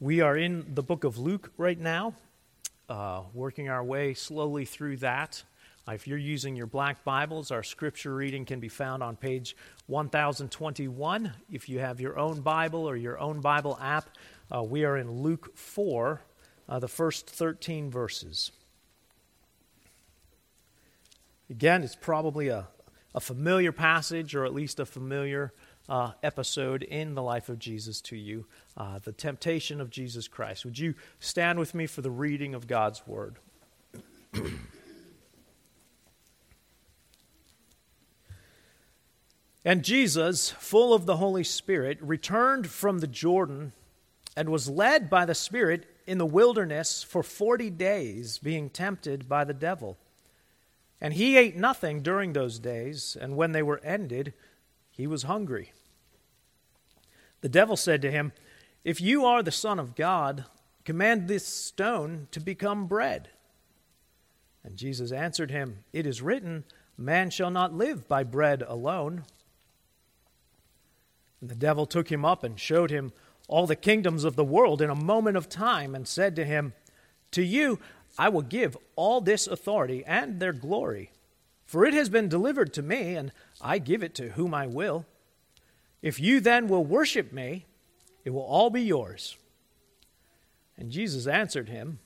We 0.00 0.20
are 0.20 0.36
in 0.36 0.74
the 0.74 0.82
book 0.82 1.04
of 1.04 1.18
Luke 1.18 1.52
right 1.56 1.78
now, 1.78 2.14
uh, 2.88 3.22
working 3.32 3.68
our 3.68 3.82
way 3.84 4.12
slowly 4.14 4.64
through 4.64 4.96
that. 4.98 5.44
Uh, 5.86 5.92
if 5.92 6.08
you're 6.08 6.18
using 6.18 6.56
your 6.56 6.66
black 6.66 7.04
Bibles, 7.04 7.52
our 7.52 7.62
scripture 7.62 8.12
reading 8.12 8.44
can 8.44 8.58
be 8.58 8.68
found 8.68 9.04
on 9.04 9.14
page 9.14 9.56
1021. 9.86 11.32
If 11.48 11.68
you 11.68 11.78
have 11.78 12.00
your 12.00 12.18
own 12.18 12.40
Bible 12.40 12.88
or 12.88 12.96
your 12.96 13.20
own 13.20 13.40
Bible 13.40 13.78
app, 13.80 14.08
uh, 14.52 14.64
we 14.64 14.84
are 14.84 14.96
in 14.96 15.22
Luke 15.22 15.56
4, 15.56 16.20
uh, 16.68 16.78
the 16.80 16.88
first 16.88 17.30
13 17.30 17.88
verses. 17.88 18.50
Again, 21.48 21.84
it's 21.84 21.94
probably 21.94 22.48
a, 22.48 22.66
a 23.14 23.20
familiar 23.20 23.70
passage 23.70 24.34
or 24.34 24.44
at 24.44 24.52
least 24.52 24.80
a 24.80 24.86
familiar 24.86 25.52
uh, 25.88 26.12
episode 26.22 26.82
in 26.82 27.14
the 27.14 27.22
life 27.22 27.48
of 27.48 27.58
Jesus 27.58 28.00
to 28.02 28.16
you 28.16 28.46
uh, 28.76 28.98
the 29.02 29.12
temptation 29.12 29.80
of 29.80 29.90
Jesus 29.90 30.28
Christ. 30.28 30.64
Would 30.64 30.78
you 30.78 30.94
stand 31.20 31.58
with 31.58 31.74
me 31.74 31.86
for 31.86 32.02
the 32.02 32.10
reading 32.10 32.54
of 32.54 32.66
God's 32.66 33.06
Word? 33.06 33.36
and 39.64 39.84
Jesus, 39.84 40.50
full 40.50 40.92
of 40.94 41.06
the 41.06 41.18
Holy 41.18 41.44
Spirit, 41.44 41.98
returned 42.00 42.66
from 42.68 42.98
the 42.98 43.06
Jordan 43.06 43.72
and 44.36 44.48
was 44.48 44.68
led 44.68 45.08
by 45.08 45.24
the 45.24 45.34
Spirit 45.34 45.86
in 46.06 46.18
the 46.18 46.26
wilderness 46.26 47.02
for 47.02 47.22
forty 47.22 47.70
days, 47.70 48.38
being 48.38 48.68
tempted 48.68 49.28
by 49.28 49.44
the 49.44 49.54
devil. 49.54 49.96
And 51.00 51.14
he 51.14 51.36
ate 51.36 51.56
nothing 51.56 52.02
during 52.02 52.32
those 52.32 52.58
days, 52.58 53.16
and 53.20 53.36
when 53.36 53.52
they 53.52 53.62
were 53.62 53.80
ended, 53.84 54.32
he 54.96 55.06
was 55.06 55.24
hungry. 55.24 55.72
The 57.40 57.48
devil 57.48 57.76
said 57.76 58.00
to 58.02 58.10
him, 58.10 58.32
If 58.84 59.00
you 59.00 59.24
are 59.24 59.42
the 59.42 59.50
Son 59.50 59.78
of 59.78 59.94
God, 59.94 60.44
command 60.84 61.28
this 61.28 61.46
stone 61.46 62.28
to 62.30 62.40
become 62.40 62.86
bread. 62.86 63.28
And 64.62 64.76
Jesus 64.76 65.12
answered 65.12 65.50
him, 65.50 65.84
It 65.92 66.06
is 66.06 66.22
written, 66.22 66.64
Man 66.96 67.30
shall 67.30 67.50
not 67.50 67.74
live 67.74 68.08
by 68.08 68.22
bread 68.22 68.62
alone. 68.62 69.24
And 71.40 71.50
the 71.50 71.54
devil 71.54 71.84
took 71.86 72.10
him 72.10 72.24
up 72.24 72.42
and 72.42 72.58
showed 72.58 72.90
him 72.90 73.12
all 73.46 73.66
the 73.66 73.76
kingdoms 73.76 74.24
of 74.24 74.36
the 74.36 74.44
world 74.44 74.80
in 74.80 74.88
a 74.88 74.94
moment 74.94 75.36
of 75.36 75.50
time, 75.50 75.94
and 75.94 76.08
said 76.08 76.34
to 76.36 76.46
him, 76.46 76.72
To 77.32 77.42
you 77.42 77.78
I 78.16 78.30
will 78.30 78.42
give 78.42 78.76
all 78.96 79.20
this 79.20 79.46
authority 79.46 80.02
and 80.06 80.40
their 80.40 80.54
glory, 80.54 81.10
for 81.66 81.84
it 81.84 81.94
has 81.94 82.08
been 82.08 82.28
delivered 82.28 82.72
to 82.74 82.82
me, 82.82 83.14
and 83.14 83.32
I 83.60 83.78
give 83.78 84.02
it 84.02 84.14
to 84.16 84.30
whom 84.30 84.54
I 84.54 84.66
will. 84.66 85.06
If 86.02 86.20
you 86.20 86.40
then 86.40 86.68
will 86.68 86.84
worship 86.84 87.32
me, 87.32 87.66
it 88.24 88.30
will 88.30 88.42
all 88.42 88.70
be 88.70 88.82
yours. 88.82 89.36
And 90.76 90.90
Jesus 90.90 91.26
answered 91.26 91.68
him, 91.68 91.98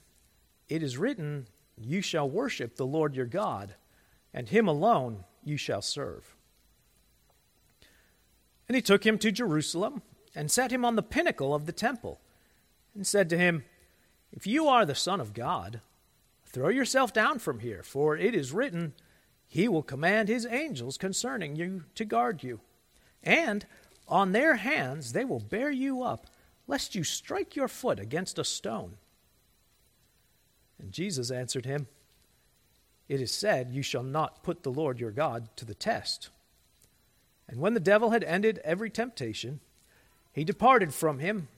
It 0.69 0.83
is 0.83 0.99
written, 0.99 1.47
You 1.77 2.01
shall 2.03 2.29
worship 2.29 2.77
the 2.77 2.87
Lord 2.87 3.15
your 3.17 3.27
God, 3.27 3.75
and 4.33 4.49
him 4.49 4.69
alone 4.69 5.25
you 5.43 5.57
shall 5.57 5.83
serve. 5.83 6.37
And 8.69 8.77
he 8.77 8.83
took 8.83 9.05
him 9.05 9.19
to 9.19 9.33
Jerusalem 9.33 10.03
and 10.35 10.51
set 10.51 10.71
him 10.71 10.85
on 10.85 10.95
the 10.95 11.03
pinnacle 11.03 11.55
of 11.55 11.67
the 11.67 11.73
temple, 11.73 12.21
and 12.95 13.07
said 13.07 13.29
to 13.31 13.39
him, 13.39 13.65
If 14.33 14.47
you 14.47 14.69
are 14.69 14.85
the 14.85 14.95
Son 14.95 15.21
of 15.21 15.35
God, 15.35 15.81
throw 16.45 16.69
yourself 16.69 17.13
down 17.13 17.39
from 17.39 17.61
here, 17.61 17.83
for 17.83 18.17
it 18.17 18.35
is 18.35 18.53
written, 18.53 18.93
He 19.49 19.67
will 19.67 19.83
command 19.83 20.29
His 20.29 20.47
angels 20.47 20.99
concerning 20.99 21.57
you 21.57 21.85
to 21.95 22.05
guard 22.05 22.45
you. 22.45 22.61
And 23.25 23.67
on 24.07 24.33
their 24.33 24.57
hands 24.57 25.13
they 25.13 25.25
will 25.25 25.41
bear 25.41 25.71
you 25.71 26.03
up, 26.03 26.27
lest 26.67 26.95
you 26.95 27.03
strike 27.03 27.57
your 27.57 27.69
foot 27.69 27.99
against 27.99 28.39
a 28.39 28.45
stone. 28.45 28.99
And 30.79 30.93
Jesus 30.93 31.31
answered 31.31 31.67
him, 31.67 31.89
It 33.09 33.21
is 33.21 33.33
said, 33.33 33.73
You 33.73 33.83
shall 33.83 34.03
not 34.03 34.43
put 34.43 34.63
the 34.63 34.71
Lord 34.71 35.01
your 35.01 35.11
God 35.11 35.49
to 35.57 35.65
the 35.65 35.75
test. 35.75 36.31
And 37.49 37.61
when 37.61 37.75
the 37.75 37.81
devil 37.81 38.11
had 38.11 38.23
ended 38.25 38.61
every 38.63 38.91
temptation, 38.91 39.61
he 40.33 40.45
departed 40.45 40.95
from 40.95 41.19
him 41.19 41.49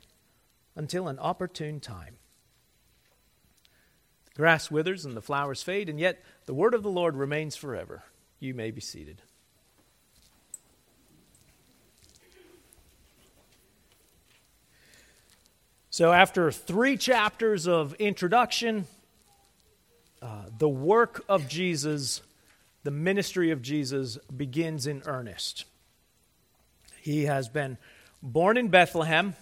until 0.74 1.08
an 1.08 1.18
opportune 1.18 1.80
time. 1.80 2.16
Grass 4.40 4.70
withers 4.70 5.04
and 5.04 5.14
the 5.14 5.20
flowers 5.20 5.62
fade, 5.62 5.90
and 5.90 6.00
yet 6.00 6.24
the 6.46 6.54
word 6.54 6.72
of 6.72 6.82
the 6.82 6.90
Lord 6.90 7.14
remains 7.14 7.56
forever. 7.56 8.04
You 8.38 8.54
may 8.54 8.70
be 8.70 8.80
seated. 8.80 9.20
So, 15.90 16.10
after 16.10 16.50
three 16.50 16.96
chapters 16.96 17.68
of 17.68 17.92
introduction, 17.96 18.86
uh, 20.22 20.44
the 20.56 20.70
work 20.70 21.22
of 21.28 21.46
Jesus, 21.46 22.22
the 22.82 22.90
ministry 22.90 23.50
of 23.50 23.60
Jesus, 23.60 24.16
begins 24.34 24.86
in 24.86 25.02
earnest. 25.04 25.66
He 27.02 27.24
has 27.24 27.50
been 27.50 27.76
born 28.22 28.56
in 28.56 28.68
Bethlehem, 28.68 29.36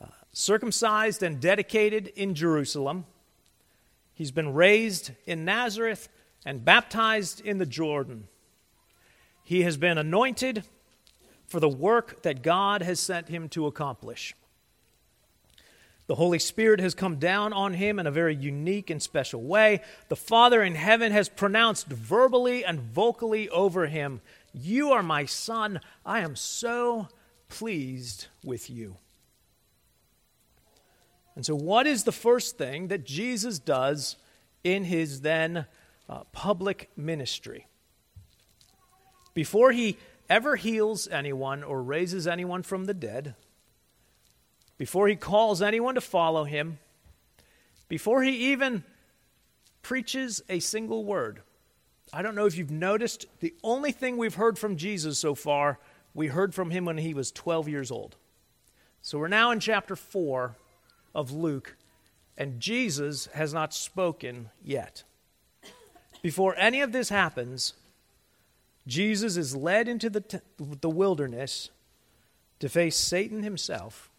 uh, 0.00 0.06
circumcised 0.32 1.22
and 1.22 1.38
dedicated 1.38 2.06
in 2.16 2.34
Jerusalem. 2.34 3.04
He's 4.14 4.30
been 4.30 4.54
raised 4.54 5.10
in 5.26 5.44
Nazareth 5.44 6.08
and 6.46 6.64
baptized 6.64 7.40
in 7.40 7.58
the 7.58 7.66
Jordan. 7.66 8.28
He 9.42 9.62
has 9.62 9.76
been 9.76 9.98
anointed 9.98 10.64
for 11.46 11.60
the 11.60 11.68
work 11.68 12.22
that 12.22 12.42
God 12.42 12.82
has 12.82 13.00
sent 13.00 13.28
him 13.28 13.48
to 13.50 13.66
accomplish. 13.66 14.34
The 16.06 16.14
Holy 16.16 16.38
Spirit 16.38 16.80
has 16.80 16.94
come 16.94 17.16
down 17.16 17.52
on 17.52 17.74
him 17.74 17.98
in 17.98 18.06
a 18.06 18.10
very 18.10 18.34
unique 18.34 18.90
and 18.90 19.02
special 19.02 19.42
way. 19.42 19.80
The 20.08 20.16
Father 20.16 20.62
in 20.62 20.74
heaven 20.74 21.12
has 21.12 21.28
pronounced 21.28 21.86
verbally 21.86 22.64
and 22.64 22.78
vocally 22.78 23.48
over 23.48 23.86
him, 23.86 24.20
You 24.52 24.92
are 24.92 25.02
my 25.02 25.24
Son. 25.24 25.80
I 26.04 26.20
am 26.20 26.36
so 26.36 27.08
pleased 27.48 28.26
with 28.42 28.68
you. 28.68 28.96
And 31.36 31.44
so, 31.44 31.54
what 31.54 31.86
is 31.86 32.04
the 32.04 32.12
first 32.12 32.58
thing 32.58 32.88
that 32.88 33.04
Jesus 33.04 33.58
does 33.58 34.16
in 34.62 34.84
his 34.84 35.22
then 35.22 35.66
uh, 36.08 36.24
public 36.32 36.90
ministry? 36.96 37.66
Before 39.34 39.72
he 39.72 39.98
ever 40.28 40.56
heals 40.56 41.08
anyone 41.08 41.64
or 41.64 41.82
raises 41.82 42.26
anyone 42.26 42.62
from 42.62 42.84
the 42.84 42.94
dead, 42.94 43.34
before 44.78 45.08
he 45.08 45.16
calls 45.16 45.60
anyone 45.60 45.96
to 45.96 46.00
follow 46.00 46.44
him, 46.44 46.78
before 47.88 48.22
he 48.22 48.52
even 48.52 48.84
preaches 49.82 50.42
a 50.48 50.60
single 50.60 51.04
word. 51.04 51.42
I 52.12 52.22
don't 52.22 52.34
know 52.34 52.46
if 52.46 52.56
you've 52.56 52.70
noticed, 52.70 53.26
the 53.40 53.54
only 53.62 53.92
thing 53.92 54.16
we've 54.16 54.34
heard 54.34 54.58
from 54.58 54.76
Jesus 54.76 55.18
so 55.18 55.34
far, 55.34 55.78
we 56.14 56.28
heard 56.28 56.54
from 56.54 56.70
him 56.70 56.84
when 56.84 56.98
he 56.98 57.12
was 57.12 57.32
12 57.32 57.68
years 57.68 57.90
old. 57.90 58.16
So 59.02 59.18
we're 59.18 59.28
now 59.28 59.50
in 59.50 59.60
chapter 59.60 59.96
4 59.96 60.56
of 61.14 61.30
Luke, 61.30 61.76
and 62.36 62.60
Jesus 62.60 63.26
has 63.34 63.54
not 63.54 63.72
spoken 63.72 64.50
yet. 64.62 65.04
Before 66.22 66.56
any 66.56 66.80
of 66.80 66.92
this 66.92 67.10
happens, 67.10 67.74
Jesus 68.86 69.36
is 69.36 69.54
led 69.54 69.88
into 69.88 70.10
the, 70.10 70.20
t- 70.20 70.38
the 70.58 70.90
wilderness 70.90 71.70
to 72.60 72.68
face 72.68 72.96
Satan 72.96 73.42
himself 73.42 74.10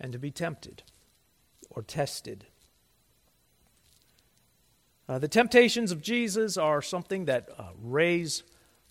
and 0.00 0.12
to 0.12 0.18
be 0.18 0.30
tempted 0.30 0.82
or 1.70 1.82
tested. 1.82 2.46
Uh, 5.08 5.18
the 5.18 5.28
temptations 5.28 5.92
of 5.92 6.02
Jesus 6.02 6.56
are 6.56 6.82
something 6.82 7.26
that 7.26 7.48
uh, 7.56 7.68
raise 7.80 8.42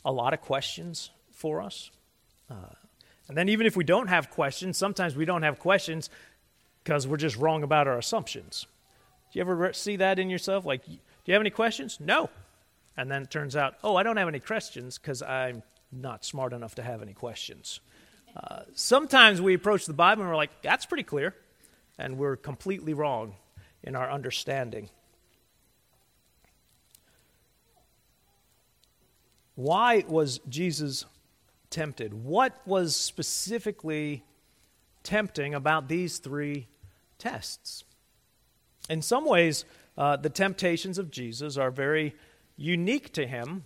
a 0.06 0.12
lot 0.12 0.33
of 0.33 0.41
questions 0.41 1.09
for 1.31 1.62
us. 1.62 1.91
Uh, 2.50 2.73
and 3.27 3.35
then, 3.35 3.50
even 3.50 3.66
if 3.66 3.75
we 3.75 3.83
don't 3.83 4.07
have 4.07 4.29
questions, 4.29 4.77
sometimes 4.77 5.16
we 5.16 5.25
don't 5.25 5.41
have 5.41 5.59
questions 5.59 6.09
because 6.85 7.07
we're 7.07 7.17
just 7.17 7.35
wrong 7.35 7.63
about 7.63 7.87
our 7.87 7.97
assumptions. 7.97 8.67
Do 9.33 9.39
you 9.39 9.41
ever 9.41 9.73
see 9.73 9.95
that 9.95 10.19
in 10.19 10.29
yourself? 10.29 10.65
Like, 10.65 10.85
do 10.85 10.91
you 11.25 11.33
have 11.33 11.41
any 11.41 11.49
questions? 11.49 11.97
No. 11.99 12.29
And 12.95 13.09
then 13.09 13.23
it 13.23 13.31
turns 13.31 13.55
out, 13.55 13.73
oh, 13.83 13.95
I 13.95 14.03
don't 14.03 14.17
have 14.17 14.27
any 14.27 14.39
questions 14.39 14.99
because 14.99 15.23
I'm 15.23 15.63
not 15.91 16.23
smart 16.23 16.53
enough 16.53 16.75
to 16.75 16.83
have 16.83 17.01
any 17.01 17.13
questions. 17.13 17.79
Uh, 18.37 18.61
sometimes 18.75 19.41
we 19.41 19.55
approach 19.55 19.87
the 19.87 19.93
Bible 19.93 20.21
and 20.21 20.29
we're 20.29 20.37
like, 20.37 20.61
that's 20.61 20.85
pretty 20.85 21.03
clear. 21.03 21.33
And 21.97 22.19
we're 22.19 22.35
completely 22.35 22.93
wrong 22.93 23.33
in 23.81 23.95
our 23.95 24.09
understanding. 24.09 24.89
Why 29.55 30.03
was 30.07 30.39
Jesus 30.47 31.05
tempted? 31.71 32.13
What 32.13 32.61
was 32.67 32.95
specifically 32.95 34.23
tempting 35.01 35.55
about 35.55 35.87
these 35.87 36.19
three 36.19 36.67
tests? 37.17 37.83
In 38.89 39.01
some 39.01 39.25
ways, 39.25 39.65
uh, 39.97 40.17
the 40.17 40.29
temptations 40.29 40.97
of 40.97 41.12
Jesus 41.12 41.57
are 41.57 41.71
very 41.71 42.15
unique 42.57 43.13
to 43.13 43.25
him 43.25 43.63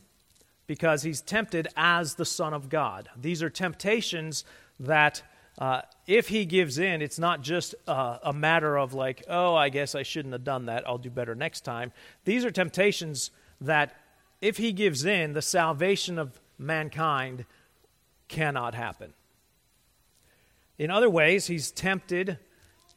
because 0.67 1.03
he's 1.03 1.21
tempted 1.21 1.67
as 1.75 2.15
the 2.15 2.25
Son 2.25 2.53
of 2.53 2.69
God. 2.69 3.09
These 3.19 3.41
are 3.41 3.49
temptations 3.49 4.45
that 4.79 5.23
uh, 5.57 5.81
if 6.07 6.29
he 6.29 6.45
gives 6.45 6.77
in, 6.77 7.01
it's 7.01 7.19
not 7.19 7.41
just 7.41 7.75
uh, 7.87 8.19
a 8.23 8.31
matter 8.31 8.77
of 8.77 8.93
like, 8.93 9.23
oh, 9.27 9.55
I 9.55 9.69
guess 9.69 9.93
I 9.93 10.03
shouldn't 10.03 10.33
have 10.33 10.43
done 10.43 10.67
that. 10.67 10.87
I'll 10.87 10.97
do 10.97 11.09
better 11.09 11.35
next 11.35 11.61
time. 11.61 11.91
These 12.23 12.45
are 12.45 12.51
temptations 12.51 13.31
that, 13.59 13.95
if 14.41 14.55
he 14.57 14.71
gives 14.71 15.03
in, 15.03 15.33
the 15.33 15.41
salvation 15.41 16.17
of 16.17 16.39
mankind 16.57 17.45
cannot 18.29 18.73
happen. 18.73 19.13
In 20.77 20.91
other 20.91 21.09
ways, 21.09 21.47
he's 21.47 21.71
tempted 21.71 22.37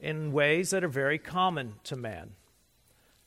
in 0.03 0.33
ways 0.33 0.71
that 0.71 0.85
are 0.85 0.89
very 0.89 1.17
common 1.17 1.75
to 1.85 1.97
man. 1.97 2.33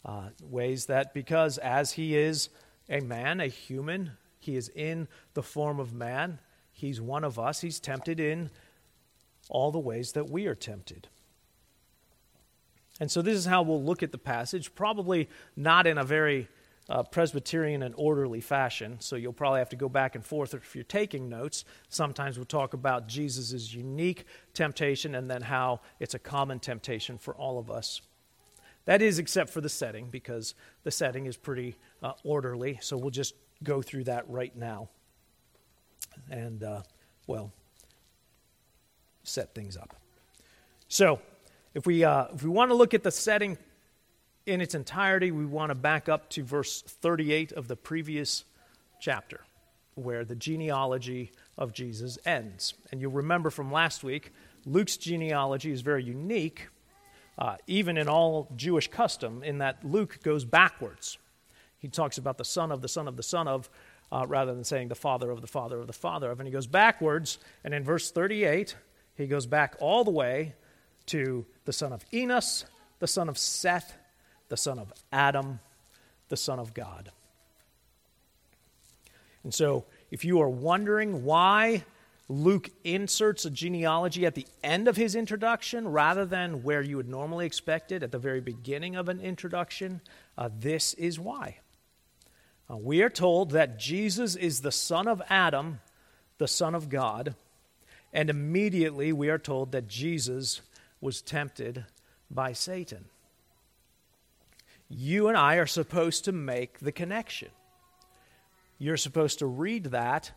Uh, 0.04 0.30
ways 0.44 0.86
that, 0.86 1.14
because 1.16 1.58
as 1.58 1.94
he 1.94 2.16
is 2.16 2.50
a 2.90 3.00
man, 3.00 3.40
a 3.40 3.48
human, 3.48 4.12
he 4.38 4.56
is 4.56 4.70
in 4.76 5.08
the 5.34 5.42
form 5.42 5.80
of 5.80 5.94
man, 5.94 6.38
he's 6.72 7.02
one 7.02 7.24
of 7.24 7.40
us, 7.40 7.62
he's 7.62 7.80
tempted 7.80 8.20
in 8.20 8.52
all 9.50 9.72
the 9.72 9.80
ways 9.80 10.12
that 10.12 10.30
we 10.30 10.46
are 10.46 10.54
tempted. 10.54 11.08
And 13.00 13.10
so, 13.10 13.22
this 13.22 13.38
is 13.38 13.46
how 13.46 13.64
we'll 13.64 13.84
look 13.84 14.04
at 14.04 14.12
the 14.12 14.18
passage, 14.18 14.76
probably 14.76 15.28
not 15.56 15.88
in 15.88 15.98
a 15.98 16.04
very 16.04 16.48
uh, 16.90 17.04
Presbyterian 17.04 17.84
and 17.84 17.96
orderly 17.98 18.42
fashion. 18.42 18.98
So, 19.00 19.16
you'll 19.16 19.34
probably 19.34 19.60
have 19.60 19.70
to 19.70 19.76
go 19.76 19.90
back 19.90 20.16
and 20.16 20.24
forth 20.24 20.54
if 20.54 20.76
you're 20.76 20.84
taking 20.84 21.30
notes. 21.30 21.66
Sometimes 21.90 22.38
we'll 22.38 22.46
talk 22.46 22.74
about 22.74 23.08
Jesus' 23.08 23.74
unique 23.74 24.26
temptation 24.54 25.16
and 25.16 25.30
then 25.30 25.42
how 25.42 25.82
it's 26.00 26.14
a 26.14 26.20
common 26.20 26.60
temptation 26.60 27.18
for 27.18 27.36
all 27.36 27.58
of 27.58 27.72
us. 27.72 28.02
That 28.86 29.02
is, 29.02 29.18
except 29.18 29.50
for 29.50 29.62
the 29.62 29.70
setting, 29.70 30.10
because 30.10 30.54
the 30.84 30.92
setting 30.92 31.26
is 31.26 31.38
pretty 31.38 31.76
uh, 32.04 32.14
orderly. 32.24 32.78
So, 32.82 32.98
we'll 32.98 33.10
just 33.10 33.34
go 33.64 33.82
through 33.82 34.04
that 34.06 34.30
right 34.30 34.56
now. 34.56 34.90
And, 36.30 36.64
uh, 36.64 36.84
well, 37.26 37.52
set 39.24 39.56
things 39.56 39.76
up. 39.76 39.96
So, 40.88 41.20
if 41.74 41.86
we, 41.86 42.04
uh, 42.04 42.28
if 42.34 42.44
we 42.44 42.50
want 42.50 42.70
to 42.70 42.76
look 42.76 42.94
at 42.94 43.04
the 43.04 43.12
setting 43.12 43.58
in 44.46 44.62
its 44.62 44.76
entirety, 44.76 45.32
we 45.32 45.46
want 45.46 45.72
to 45.72 45.76
back 45.76 46.08
up 46.08 46.30
to 46.32 46.44
verse 46.44 46.82
38 46.82 47.52
of 47.54 47.68
the 47.68 47.76
previous 47.76 48.44
chapter, 49.00 49.42
where 49.96 50.24
the 50.24 50.36
genealogy 50.36 51.32
of 51.58 51.74
Jesus 51.74 52.18
ends. 52.26 52.74
And 52.92 53.02
you'll 53.02 53.12
remember 53.12 53.50
from 53.50 53.72
last 53.72 54.04
week, 54.04 54.32
Luke's 54.66 54.98
genealogy 54.98 55.72
is 55.72 55.82
very 55.82 56.04
unique, 56.04 56.68
uh, 57.38 57.58
even 57.68 57.98
in 57.98 58.08
all 58.08 58.48
Jewish 58.56 58.88
custom, 58.88 59.44
in 59.44 59.60
that 59.60 59.84
Luke 59.84 60.20
goes 60.24 60.46
backwards. 60.46 61.18
He 61.80 61.88
talks 61.88 62.18
about 62.18 62.38
the 62.38 62.46
son 62.46 62.72
of 62.72 62.82
the 62.82 62.88
son 62.88 63.08
of 63.08 63.18
the 63.18 63.24
son 63.24 63.48
of, 63.48 63.70
uh, 64.12 64.26
rather 64.28 64.54
than 64.54 64.64
saying 64.64 64.88
the 64.88 64.96
father 64.96 65.32
of 65.32 65.42
the 65.42 65.48
father 65.48 65.80
of 65.80 65.88
the 65.88 65.94
father 65.94 66.32
of. 66.32 66.40
And 66.40 66.48
he 66.48 66.54
goes 66.54 66.68
backwards, 66.68 67.40
and 67.64 67.74
in 67.74 67.84
verse 67.84 68.12
38, 68.12 68.76
he 69.16 69.28
goes 69.28 69.46
back 69.46 69.76
all 69.80 70.04
the 70.04 70.12
way 70.12 70.54
to 71.08 71.46
the 71.66 71.74
son 71.74 71.94
of 71.94 72.04
Enos, 72.14 72.66
the 73.00 73.08
son 73.08 73.30
of 73.30 73.38
Seth, 73.38 73.96
the 74.50 74.58
son 74.58 74.80
of 74.80 74.94
Adam, 75.12 75.60
the 76.30 76.38
son 76.38 76.60
of 76.60 76.74
God. 76.74 77.12
And 79.44 79.54
so, 79.54 79.86
if 80.12 80.26
you 80.26 80.42
are 80.42 80.50
wondering 80.50 81.24
why 81.24 81.84
Luke 82.28 82.72
inserts 82.84 83.46
a 83.46 83.52
genealogy 83.52 84.26
at 84.26 84.34
the 84.34 84.48
end 84.64 84.88
of 84.88 84.96
his 84.96 85.16
introduction 85.16 85.88
rather 85.88 86.26
than 86.26 86.64
where 86.64 86.82
you 86.82 86.98
would 86.98 87.08
normally 87.08 87.46
expect 87.46 87.92
it 87.92 88.02
at 88.02 88.12
the 88.12 88.18
very 88.18 88.42
beginning 88.42 88.96
of 88.96 89.10
an 89.10 89.22
introduction, 89.22 90.02
uh, 90.38 90.50
this 90.60 90.96
is 90.96 91.20
why. 91.20 91.60
Uh, 92.70 92.78
we 92.78 93.04
are 93.04 93.10
told 93.10 93.52
that 93.52 93.78
Jesus 93.78 94.36
is 94.36 94.62
the 94.62 94.72
son 94.72 95.08
of 95.08 95.22
Adam, 95.30 95.82
the 96.40 96.48
son 96.48 96.74
of 96.74 96.90
God, 96.90 97.36
and 98.12 98.30
immediately 98.30 99.14
we 99.14 99.30
are 99.30 99.38
told 99.38 99.72
that 99.74 99.88
Jesus 99.88 100.62
was 101.00 101.22
tempted 101.22 101.86
by 102.32 102.54
Satan. 102.54 103.06
You 104.88 105.28
and 105.28 105.38
I 105.38 105.56
are 105.56 105.66
supposed 105.66 106.26
to 106.26 106.32
make 106.32 106.80
the 106.80 106.92
connection. 106.92 107.50
You're 108.78 108.98
supposed 108.98 109.40
to 109.40 109.46
read 109.46 109.86
that 109.86 110.32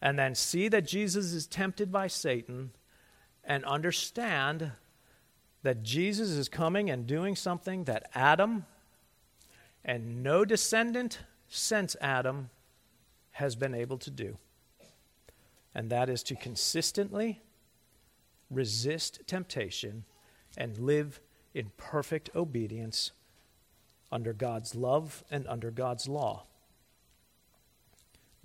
and 0.00 0.18
then 0.18 0.34
see 0.34 0.68
that 0.68 0.86
Jesus 0.86 1.32
is 1.32 1.46
tempted 1.46 1.92
by 1.92 2.06
Satan 2.06 2.70
and 3.44 3.64
understand 3.64 4.72
that 5.62 5.82
Jesus 5.82 6.30
is 6.30 6.48
coming 6.48 6.90
and 6.90 7.06
doing 7.06 7.36
something 7.36 7.84
that 7.84 8.10
Adam 8.14 8.66
and 9.84 10.22
no 10.22 10.44
descendant 10.44 11.20
since 11.48 11.96
Adam 12.00 12.50
has 13.32 13.56
been 13.56 13.74
able 13.74 13.98
to 13.98 14.10
do 14.10 14.36
and 15.76 15.90
that 15.90 16.08
is 16.08 16.22
to 16.22 16.34
consistently 16.34 17.42
resist 18.50 19.20
temptation 19.26 20.04
and 20.56 20.78
live 20.78 21.20
in 21.52 21.70
perfect 21.76 22.30
obedience 22.34 23.12
under 24.10 24.32
God's 24.32 24.74
love 24.74 25.24
and 25.30 25.46
under 25.46 25.70
God's 25.70 26.08
law. 26.08 26.44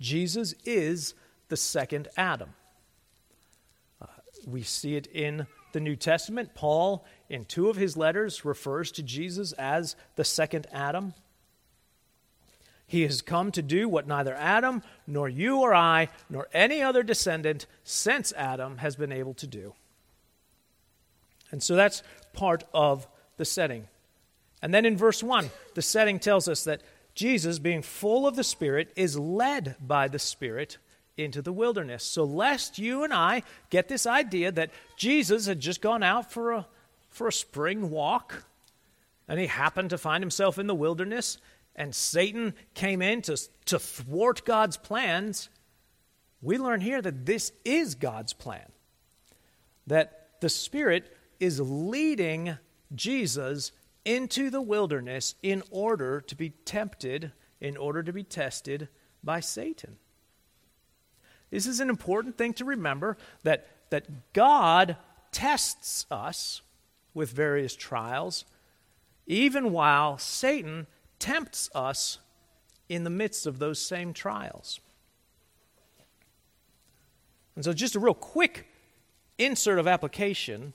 Jesus 0.00 0.54
is 0.64 1.14
the 1.48 1.56
second 1.56 2.08
Adam. 2.16 2.54
Uh, 4.00 4.06
we 4.46 4.62
see 4.62 4.96
it 4.96 5.06
in 5.06 5.46
the 5.72 5.80
New 5.80 5.96
Testament. 5.96 6.54
Paul, 6.54 7.04
in 7.28 7.44
two 7.44 7.68
of 7.68 7.76
his 7.76 7.96
letters, 7.96 8.44
refers 8.44 8.90
to 8.92 9.02
Jesus 9.02 9.52
as 9.52 9.96
the 10.16 10.24
second 10.24 10.66
Adam. 10.72 11.14
He 12.86 13.02
has 13.02 13.22
come 13.22 13.52
to 13.52 13.62
do 13.62 13.88
what 13.88 14.06
neither 14.06 14.34
Adam, 14.34 14.82
nor 15.06 15.28
you 15.28 15.60
or 15.60 15.74
I, 15.74 16.08
nor 16.28 16.48
any 16.52 16.82
other 16.82 17.02
descendant 17.02 17.66
since 17.84 18.32
Adam 18.36 18.78
has 18.78 18.96
been 18.96 19.12
able 19.12 19.34
to 19.34 19.46
do. 19.46 19.74
And 21.50 21.62
so 21.62 21.76
that's 21.76 22.02
part 22.32 22.64
of 22.74 23.06
the 23.36 23.44
setting. 23.44 23.88
And 24.62 24.72
then 24.72 24.86
in 24.86 24.96
verse 24.96 25.22
1, 25.22 25.50
the 25.74 25.82
setting 25.82 26.18
tells 26.18 26.48
us 26.48 26.64
that 26.64 26.82
Jesus, 27.14 27.58
being 27.58 27.82
full 27.82 28.26
of 28.26 28.36
the 28.36 28.44
Spirit, 28.44 28.92
is 28.96 29.18
led 29.18 29.76
by 29.80 30.08
the 30.08 30.18
Spirit 30.18 30.78
into 31.16 31.42
the 31.42 31.52
wilderness. 31.52 32.04
So, 32.04 32.24
lest 32.24 32.78
you 32.78 33.04
and 33.04 33.12
I 33.12 33.42
get 33.68 33.88
this 33.88 34.06
idea 34.06 34.50
that 34.52 34.70
Jesus 34.96 35.46
had 35.46 35.60
just 35.60 35.82
gone 35.82 36.02
out 36.02 36.32
for 36.32 36.52
a, 36.52 36.66
for 37.10 37.28
a 37.28 37.32
spring 37.32 37.90
walk 37.90 38.44
and 39.28 39.38
he 39.38 39.46
happened 39.46 39.90
to 39.90 39.98
find 39.98 40.22
himself 40.22 40.58
in 40.58 40.66
the 40.66 40.74
wilderness 40.74 41.38
and 41.74 41.94
Satan 41.94 42.54
came 42.74 43.00
in 43.00 43.22
to, 43.22 43.36
to 43.66 43.78
thwart 43.78 44.44
God's 44.44 44.76
plans, 44.76 45.48
we 46.40 46.58
learn 46.58 46.80
here 46.80 47.00
that 47.00 47.24
this 47.24 47.52
is 47.64 47.94
God's 47.94 48.32
plan. 48.32 48.72
That 49.86 50.28
the 50.40 50.48
Spirit 50.48 51.16
is 51.40 51.60
leading 51.60 52.58
Jesus 52.94 53.72
into 54.04 54.50
the 54.50 54.60
wilderness 54.60 55.34
in 55.42 55.62
order 55.70 56.20
to 56.20 56.34
be 56.34 56.50
tempted, 56.50 57.32
in 57.60 57.76
order 57.76 58.02
to 58.02 58.12
be 58.12 58.22
tested 58.22 58.88
by 59.22 59.40
Satan. 59.40 59.96
This 61.50 61.66
is 61.66 61.80
an 61.80 61.90
important 61.90 62.38
thing 62.38 62.54
to 62.54 62.64
remember 62.64 63.16
that, 63.42 63.68
that 63.90 64.32
God 64.32 64.96
tests 65.30 66.06
us 66.10 66.62
with 67.14 67.30
various 67.30 67.76
trials, 67.76 68.44
even 69.26 69.70
while 69.70 70.18
Satan 70.18 70.86
tempts 71.18 71.68
us 71.74 72.18
in 72.88 73.04
the 73.04 73.10
midst 73.10 73.46
of 73.46 73.58
those 73.58 73.80
same 73.80 74.12
trials. 74.12 74.80
And 77.54 77.64
so, 77.64 77.72
just 77.72 77.94
a 77.94 78.00
real 78.00 78.14
quick 78.14 78.66
insert 79.38 79.78
of 79.78 79.86
application. 79.86 80.72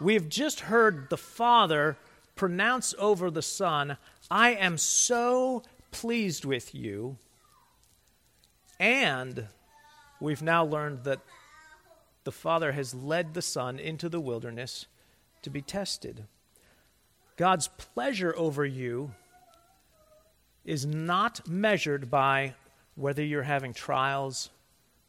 We 0.00 0.14
have 0.14 0.28
just 0.28 0.60
heard 0.60 1.08
the 1.08 1.16
Father 1.16 1.96
pronounce 2.34 2.94
over 2.98 3.30
the 3.30 3.42
Son, 3.42 3.96
I 4.30 4.50
am 4.50 4.76
so 4.76 5.62
pleased 5.90 6.44
with 6.44 6.74
you. 6.74 7.16
And 8.78 9.46
we've 10.20 10.42
now 10.42 10.64
learned 10.64 11.04
that 11.04 11.20
the 12.24 12.32
Father 12.32 12.72
has 12.72 12.94
led 12.94 13.32
the 13.32 13.42
Son 13.42 13.78
into 13.78 14.08
the 14.08 14.20
wilderness 14.20 14.86
to 15.42 15.50
be 15.50 15.62
tested. 15.62 16.24
God's 17.36 17.68
pleasure 17.68 18.34
over 18.36 18.64
you 18.66 19.12
is 20.64 20.84
not 20.84 21.48
measured 21.48 22.10
by 22.10 22.54
whether 22.96 23.22
you're 23.22 23.44
having 23.44 23.72
trials 23.72 24.50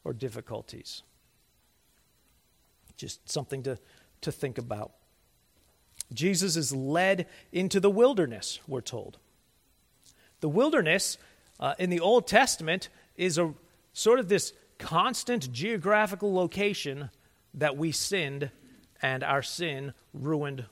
or 0.04 0.14
difficulties. 0.14 1.04
Just 2.96 3.30
something 3.30 3.64
to, 3.64 3.78
to 4.22 4.32
think 4.32 4.58
about. 4.58 4.92
Jesus 6.14 6.56
is 6.56 6.74
led 6.74 7.28
into 7.52 7.80
the 7.80 7.90
wilderness, 7.90 8.60
we're 8.68 8.82
told. 8.82 9.18
The 10.40 10.50
wilderness 10.50 11.18
uh, 11.60 11.74
in 11.80 11.90
the 11.90 12.00
Old 12.00 12.28
Testament 12.28 12.90
is 13.16 13.38
a 13.38 13.54
sort 13.94 14.20
of 14.20 14.30
this 14.30 14.54
constant 14.78 15.52
geographical 15.52 16.34
location 16.34 17.10
that 17.54 17.76
we 17.76 17.92
sinned 17.92 18.52
and 19.02 19.24
our 19.24 19.42
sin 19.42 19.94
ruined 20.14 20.66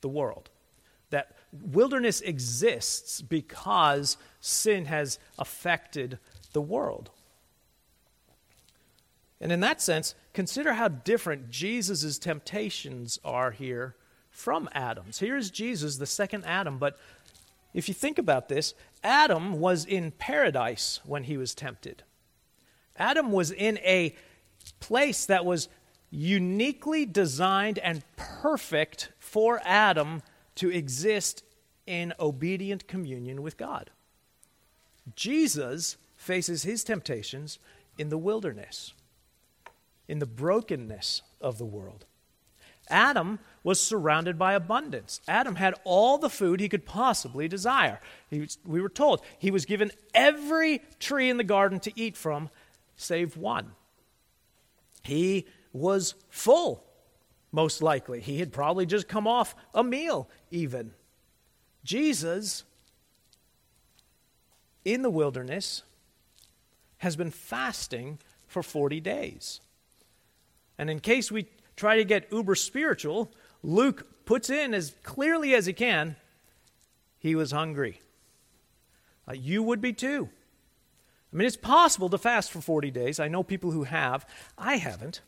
the 0.00 0.08
world 0.08 0.50
that 1.10 1.32
wilderness 1.52 2.20
exists 2.20 3.22
because 3.22 4.16
sin 4.40 4.86
has 4.86 5.18
affected 5.38 6.18
the 6.52 6.60
world. 6.60 7.10
And 9.40 9.52
in 9.52 9.60
that 9.60 9.80
sense, 9.80 10.14
consider 10.36 10.74
how 10.74 10.86
different 10.86 11.48
Jesus' 11.48 12.18
temptations 12.18 13.18
are 13.24 13.52
here 13.52 13.96
from 14.28 14.68
Adam's. 14.72 15.18
Here's 15.18 15.50
Jesus, 15.50 15.96
the 15.96 16.04
second 16.04 16.44
Adam, 16.44 16.76
but 16.76 16.98
if 17.72 17.88
you 17.88 17.94
think 17.94 18.18
about 18.18 18.50
this, 18.50 18.74
Adam 19.02 19.60
was 19.60 19.86
in 19.86 20.10
paradise 20.10 21.00
when 21.06 21.24
he 21.24 21.38
was 21.38 21.54
tempted. 21.54 22.02
Adam 22.98 23.32
was 23.32 23.50
in 23.50 23.78
a 23.78 24.14
place 24.78 25.24
that 25.24 25.46
was 25.46 25.70
uniquely 26.10 27.06
designed 27.06 27.78
and 27.78 28.04
perfect 28.16 29.12
for 29.18 29.62
Adam 29.64 30.22
to 30.56 30.70
exist 30.70 31.44
in 31.86 32.12
obedient 32.20 32.86
communion 32.86 33.40
with 33.40 33.56
God. 33.56 33.90
Jesus 35.14 35.96
faces 36.14 36.64
his 36.64 36.84
temptations 36.84 37.58
in 37.96 38.10
the 38.10 38.18
wilderness, 38.18 38.92
in 40.08 40.18
the 40.18 40.26
brokenness 40.26 41.22
of 41.40 41.58
the 41.58 41.64
world. 41.64 42.06
Adam 42.88 43.38
was 43.64 43.80
surrounded 43.80 44.38
by 44.38 44.54
abundance. 44.54 45.20
Adam 45.26 45.56
had 45.56 45.74
all 45.84 46.18
the 46.18 46.30
food 46.30 46.60
he 46.60 46.68
could 46.68 46.86
possibly 46.86 47.48
desire. 47.48 48.00
Was, 48.30 48.58
we 48.64 48.80
were 48.80 48.88
told 48.88 49.22
he 49.38 49.50
was 49.50 49.64
given 49.64 49.90
every 50.14 50.82
tree 51.00 51.28
in 51.28 51.36
the 51.36 51.44
garden 51.44 51.80
to 51.80 51.92
eat 52.00 52.16
from, 52.16 52.48
save 52.96 53.36
one. 53.36 53.72
He 55.02 55.46
was 55.72 56.14
full, 56.30 56.84
most 57.50 57.82
likely. 57.82 58.20
He 58.20 58.38
had 58.38 58.52
probably 58.52 58.86
just 58.86 59.08
come 59.08 59.26
off 59.26 59.54
a 59.74 59.82
meal, 59.82 60.28
even. 60.50 60.92
Jesus, 61.84 62.64
in 64.84 65.02
the 65.02 65.10
wilderness, 65.10 65.82
has 66.98 67.16
been 67.16 67.30
fasting 67.30 68.18
for 68.46 68.62
40 68.62 69.00
days. 69.00 69.60
And 70.78 70.90
in 70.90 71.00
case 71.00 71.30
we 71.30 71.48
try 71.76 71.96
to 71.96 72.04
get 72.04 72.30
uber 72.32 72.54
spiritual, 72.54 73.32
Luke 73.62 74.06
puts 74.24 74.50
in 74.50 74.74
as 74.74 74.94
clearly 75.02 75.54
as 75.54 75.66
he 75.66 75.72
can 75.72 76.16
he 77.18 77.34
was 77.34 77.50
hungry. 77.50 78.00
Uh, 79.28 79.32
you 79.32 79.62
would 79.62 79.80
be 79.80 79.92
too. 79.92 80.28
I 81.32 81.36
mean, 81.36 81.46
it's 81.46 81.56
possible 81.56 82.08
to 82.10 82.18
fast 82.18 82.52
for 82.52 82.60
40 82.60 82.90
days. 82.92 83.18
I 83.18 83.26
know 83.26 83.42
people 83.42 83.72
who 83.72 83.82
have. 83.82 84.24
I 84.56 84.76
haven't. 84.76 85.22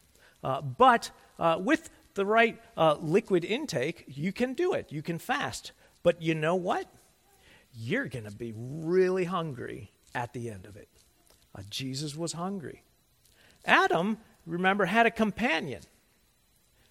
Uh, 0.45 0.61
but 0.61 1.11
uh, 1.39 1.59
with 1.61 1.91
the 2.15 2.25
right 2.25 2.61
uh, 2.77 2.97
liquid 3.01 3.45
intake, 3.45 4.05
you 4.07 4.33
can 4.33 4.55
do 4.55 4.75
it. 4.75 4.93
You 4.93 5.03
can 5.03 5.19
fast. 5.19 5.73
But 6.05 6.23
you 6.23 6.37
know 6.37 6.55
what? 6.55 6.87
You're 7.75 8.07
going 8.07 8.25
to 8.25 8.31
be 8.31 8.55
really 8.57 9.25
hungry 9.25 9.91
at 10.15 10.33
the 10.33 10.51
end 10.51 10.67
of 10.67 10.77
it. 10.77 10.89
Uh, 11.55 11.63
Jesus 11.69 12.17
was 12.17 12.33
hungry. 12.33 12.83
Adam, 13.65 14.19
remember, 14.49 14.87
had 14.87 15.07
a 15.07 15.11
companion. 15.11 15.83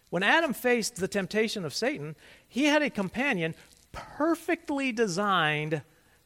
When 0.10 0.24
Adam 0.24 0.54
faced 0.54 0.96
the 0.96 1.08
temptation 1.08 1.66
of 1.66 1.74
Satan, 1.74 2.16
he 2.48 2.66
had 2.66 2.82
a 2.82 2.90
companion 2.90 3.56
perfectly 3.92 4.92
designed 4.92 5.82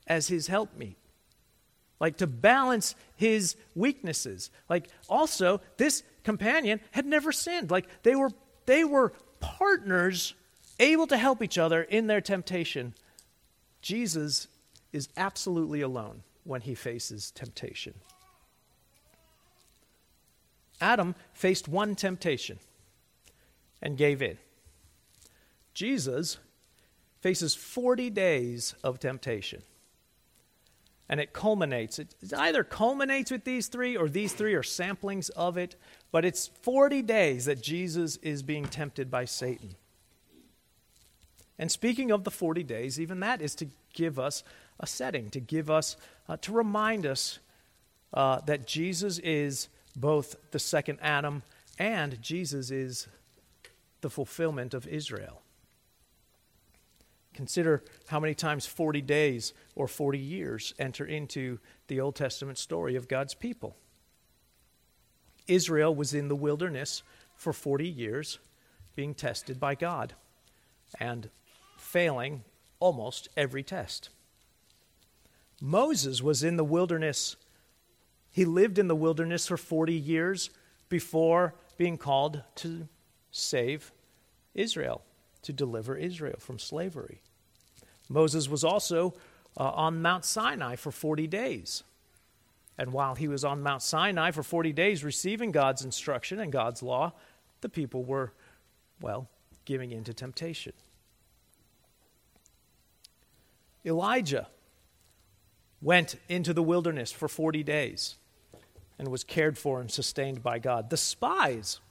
as 0.06 0.28
his 0.28 0.48
helpmeet. 0.48 0.98
Like 2.00 2.18
to 2.18 2.28
balance 2.28 2.96
his 3.16 3.56
weaknesses. 3.76 4.50
Like 4.70 4.90
also, 5.08 5.62
this 5.78 6.04
companion 6.24 6.80
had 6.92 7.06
never 7.06 7.32
sinned. 7.32 7.72
Like 7.72 7.88
they 8.04 8.16
were 8.16 8.32
they 8.66 8.84
were 8.84 9.14
partners 9.40 10.34
able 10.80 11.08
to 11.08 11.18
help 11.18 11.44
each 11.44 11.58
other 11.58 11.82
in 11.82 12.08
their 12.08 12.22
temptation. 12.22 12.94
Jesus 13.82 14.48
is 14.92 15.10
absolutely 15.16 15.82
alone 15.82 16.24
when 16.44 16.62
he 16.62 16.76
faces 16.76 17.32
temptation. 17.32 17.94
Adam 20.82 21.16
faced 21.34 21.68
one 21.68 21.96
temptation 21.96 22.60
and 23.82 23.98
gave 23.98 24.22
in. 24.22 24.38
Jesus 25.74 26.38
faces 27.22 27.56
40 27.56 28.10
days 28.10 28.76
of 28.84 29.00
temptation. 29.00 29.62
And 31.08 31.20
it 31.20 31.34
culminates. 31.34 32.00
It 32.00 32.16
either 32.38 32.64
culminates 32.64 33.32
with 33.32 33.44
these 33.44 33.68
three 33.68 33.96
or 33.98 34.10
these 34.10 34.34
three 34.34 34.54
are 34.54 34.64
samplings 34.64 35.30
of 35.32 35.58
it, 35.58 35.76
but 36.12 36.26
it's 36.26 36.48
40 36.48 37.02
days 37.02 37.46
that 37.46 37.62
Jesus 37.62 38.16
is 38.18 38.44
being 38.44 38.66
tempted 38.66 39.12
by 39.12 39.26
Satan. 39.26 39.76
And 41.60 41.72
speaking 41.72 42.12
of 42.12 42.24
the 42.24 42.32
40 42.32 42.64
days, 42.64 43.00
even 43.00 43.20
that 43.20 43.42
is 43.42 43.56
to 43.56 43.68
give 43.94 44.18
us 44.18 44.44
a 44.80 44.88
setting, 44.88 45.30
to 45.32 45.40
give 45.40 45.70
us, 45.70 45.96
uh, 46.28 46.38
to 46.38 46.52
remind 46.52 47.06
us 47.06 47.40
uh, 48.14 48.40
that 48.48 48.66
Jesus 48.66 49.20
is 49.20 49.68
both 49.96 50.36
the 50.52 50.60
second 50.60 51.00
Adam 51.02 51.44
and 51.78 52.22
Jesus 52.22 52.72
is 52.72 53.08
the 54.02 54.10
fulfillment 54.10 54.74
of 54.74 54.88
Israel. 54.88 55.42
Consider 57.34 57.84
how 58.08 58.20
many 58.20 58.34
times 58.34 58.66
40 58.66 59.02
days 59.02 59.54
or 59.76 59.88
40 59.88 60.20
years 60.20 60.74
enter 60.78 61.06
into 61.06 61.60
the 61.88 62.00
Old 62.00 62.16
Testament 62.16 62.58
story 62.58 62.96
of 62.96 63.08
God's 63.08 63.34
people. 63.34 63.78
Israel 65.48 65.94
was 65.96 66.14
in 66.14 66.28
the 66.28 66.36
wilderness 66.36 67.04
for 67.36 67.54
40 67.54 67.88
years, 67.88 68.40
being 68.96 69.14
tested 69.14 69.60
by 69.60 69.76
God 69.76 70.14
and 71.00 71.30
failing 71.78 72.44
almost 72.80 73.30
every 73.38 73.64
test. 73.64 74.10
Moses 75.62 76.22
was 76.22 76.44
in 76.44 76.58
the 76.58 76.64
wilderness. 76.64 77.36
He 78.32 78.46
lived 78.46 78.80
in 78.80 78.88
the 78.88 78.96
wilderness 78.96 79.48
for 79.48 79.58
40 79.58 79.94
years 79.94 80.50
before 80.88 81.54
being 81.78 81.98
called 81.98 82.44
to 82.56 82.88
save 83.30 83.92
Israel, 84.54 85.02
to 85.42 85.54
deliver 85.54 85.96
Israel 85.96 86.38
from 86.40 86.58
slavery. 86.58 87.22
Moses 88.10 88.50
was 88.50 88.64
also 88.64 89.14
uh, 89.58 89.70
on 89.72 90.02
Mount 90.02 90.26
Sinai 90.26 90.76
for 90.76 90.92
40 90.92 91.28
days. 91.28 91.84
And 92.78 92.94
while 92.94 93.16
he 93.16 93.28
was 93.28 93.44
on 93.44 93.62
Mount 93.62 93.82
Sinai 93.82 94.32
for 94.32 94.44
40 94.44 94.74
days 94.74 95.04
receiving 95.04 95.52
God's 95.52 95.84
instruction 95.84 96.40
and 96.40 96.52
God's 96.52 96.82
law, 96.82 97.14
the 97.60 97.70
people 97.70 98.04
were, 98.04 98.34
well, 99.02 99.28
giving 99.66 99.92
in 99.92 100.04
to 100.06 100.14
temptation. 100.14 100.74
Elijah 103.86 104.48
went 105.82 106.16
into 106.30 106.54
the 106.54 106.64
wilderness 106.64 107.12
for 107.12 107.28
40 107.28 107.64
days 107.64 108.16
and 109.02 109.10
was 109.10 109.26
cared 109.26 109.58
for 109.58 109.82
and 109.82 109.92
sustained 109.92 110.42
by 110.42 110.60
God. 110.60 110.90
The 110.90 110.96
spies 110.96 111.82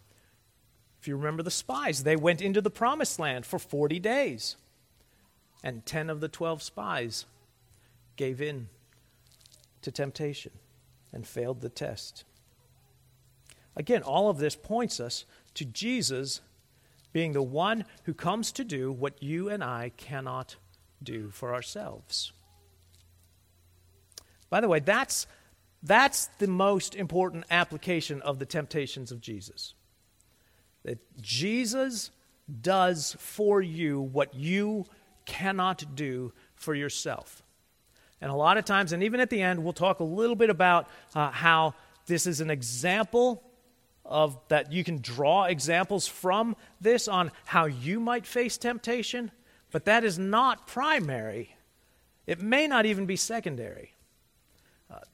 if 1.00 1.08
you 1.08 1.16
remember 1.16 1.42
the 1.42 1.50
spies, 1.50 2.02
they 2.02 2.16
went 2.16 2.42
into 2.42 2.60
the 2.60 2.70
promised 2.70 3.18
land 3.18 3.46
for 3.46 3.58
40 3.58 3.98
days. 4.00 4.56
And 5.64 5.86
10 5.86 6.10
of 6.10 6.20
the 6.20 6.28
12 6.28 6.62
spies 6.62 7.24
gave 8.16 8.42
in 8.42 8.68
to 9.80 9.90
temptation 9.90 10.52
and 11.10 11.26
failed 11.26 11.62
the 11.62 11.70
test. 11.70 12.24
Again, 13.74 14.02
all 14.02 14.28
of 14.28 14.38
this 14.38 14.56
points 14.56 15.00
us 15.00 15.24
to 15.54 15.64
Jesus 15.64 16.42
being 17.12 17.32
the 17.32 17.42
one 17.42 17.86
who 18.04 18.12
comes 18.12 18.52
to 18.52 18.64
do 18.64 18.92
what 18.92 19.22
you 19.22 19.48
and 19.48 19.64
I 19.64 19.92
cannot 19.96 20.56
do 21.02 21.30
for 21.30 21.54
ourselves. 21.54 22.30
By 24.50 24.60
the 24.60 24.68
way, 24.68 24.80
that's, 24.80 25.26
that's 25.82 26.26
the 26.38 26.46
most 26.46 26.94
important 26.94 27.44
application 27.50 28.20
of 28.22 28.38
the 28.38 28.46
temptations 28.46 29.10
of 29.10 29.20
Jesus 29.20 29.74
that 30.82 30.98
Jesus 31.20 32.10
does 32.62 33.16
for 33.18 33.60
you 33.60 34.00
what 34.00 34.34
you 34.34 34.86
cannot 35.26 35.94
do 35.94 36.32
for 36.54 36.74
yourself. 36.74 37.42
And 38.20 38.30
a 38.30 38.34
lot 38.34 38.58
of 38.58 38.64
times, 38.64 38.92
and 38.92 39.02
even 39.02 39.20
at 39.20 39.30
the 39.30 39.40
end, 39.40 39.62
we'll 39.62 39.72
talk 39.72 40.00
a 40.00 40.04
little 40.04 40.36
bit 40.36 40.50
about 40.50 40.88
uh, 41.14 41.30
how 41.30 41.74
this 42.06 42.26
is 42.26 42.40
an 42.40 42.50
example 42.50 43.42
of 44.04 44.38
that 44.48 44.72
you 44.72 44.82
can 44.82 45.00
draw 45.00 45.44
examples 45.44 46.06
from 46.06 46.56
this 46.80 47.08
on 47.08 47.30
how 47.46 47.66
you 47.66 48.00
might 48.00 48.26
face 48.26 48.58
temptation, 48.58 49.30
but 49.70 49.84
that 49.84 50.04
is 50.04 50.18
not 50.18 50.66
primary. 50.66 51.54
It 52.26 52.40
may 52.40 52.66
not 52.66 52.84
even 52.84 53.06
be 53.06 53.16
secondary. 53.16 53.94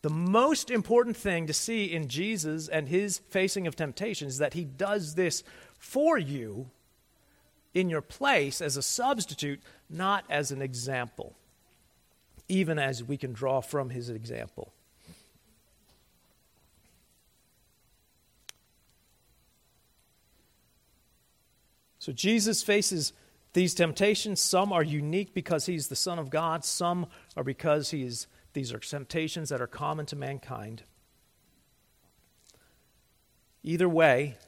The 0.02 0.11
most 0.11 0.71
important 0.71 1.16
thing 1.16 1.47
to 1.47 1.52
see 1.52 1.85
in 1.85 2.09
Jesus 2.09 2.68
and 2.68 2.88
his 2.88 3.18
facing 3.18 3.66
of 3.66 3.76
temptation 3.76 4.28
is 4.28 4.38
that 4.38 4.54
he 4.54 4.64
does 4.64 5.14
this 5.14 5.42
for 5.78 6.16
you 6.16 6.71
in 7.75 7.90
your 7.90 8.00
place 8.00 8.62
as 8.62 8.76
a 8.76 8.83
substitute, 8.83 9.61
not 9.90 10.25
as 10.30 10.50
an 10.50 10.62
example, 10.62 11.37
even 12.49 12.78
as 12.78 13.04
we 13.04 13.18
can 13.18 13.35
draw 13.35 13.61
from 13.61 13.90
his 13.90 14.09
example. 14.09 14.73
So 21.99 22.12
Jesus 22.12 22.62
faces 22.62 23.12
these 23.52 23.75
temptations. 23.75 24.40
Some 24.40 24.73
are 24.73 24.83
unique 24.83 25.35
because 25.35 25.66
he's 25.66 25.88
the 25.88 25.97
Son 25.97 26.18
of 26.18 26.30
God, 26.30 26.64
some 26.64 27.06
are 27.37 27.42
because 27.42 27.90
he 27.90 28.04
is 28.04 28.26
these 28.56 28.72
are 28.72 28.78
temptations 28.78 29.50
that 29.50 29.60
are 29.60 29.66
common 29.66 30.06
to 30.06 30.16
mankind. 30.16 30.82
Either 33.62 33.86
way, 33.86 34.38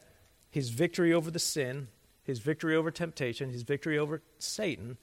his 0.50 0.70
victory 0.70 1.12
over 1.12 1.30
the 1.30 1.38
sin, 1.38 1.88
his 2.22 2.38
victory 2.38 2.74
over 2.74 2.90
temptation, 2.90 3.50
his 3.50 3.64
victory 3.64 3.98
over 3.98 4.22
Satan 4.38 4.96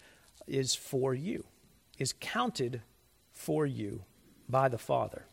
is 0.48 0.74
for 0.74 1.14
you, 1.14 1.46
is 2.00 2.16
counted 2.20 2.82
for 3.32 3.68
you 3.68 4.06
by 4.50 4.70
the 4.70 4.80
Father. 4.80 5.28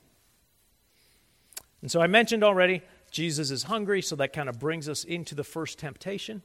And 1.81 1.91
so 1.91 2.03
I 2.03 2.09
mentioned 2.09 2.45
already, 2.45 2.83
Jesus 3.11 3.51
is 3.51 3.63
hungry, 3.63 4.03
so 4.03 4.17
that 4.17 4.35
kind 4.35 4.51
of 4.51 4.59
brings 4.59 4.87
us 4.87 5.03
into 5.03 5.35
the 5.35 5.45
first 5.45 5.79
temptation. 5.79 6.43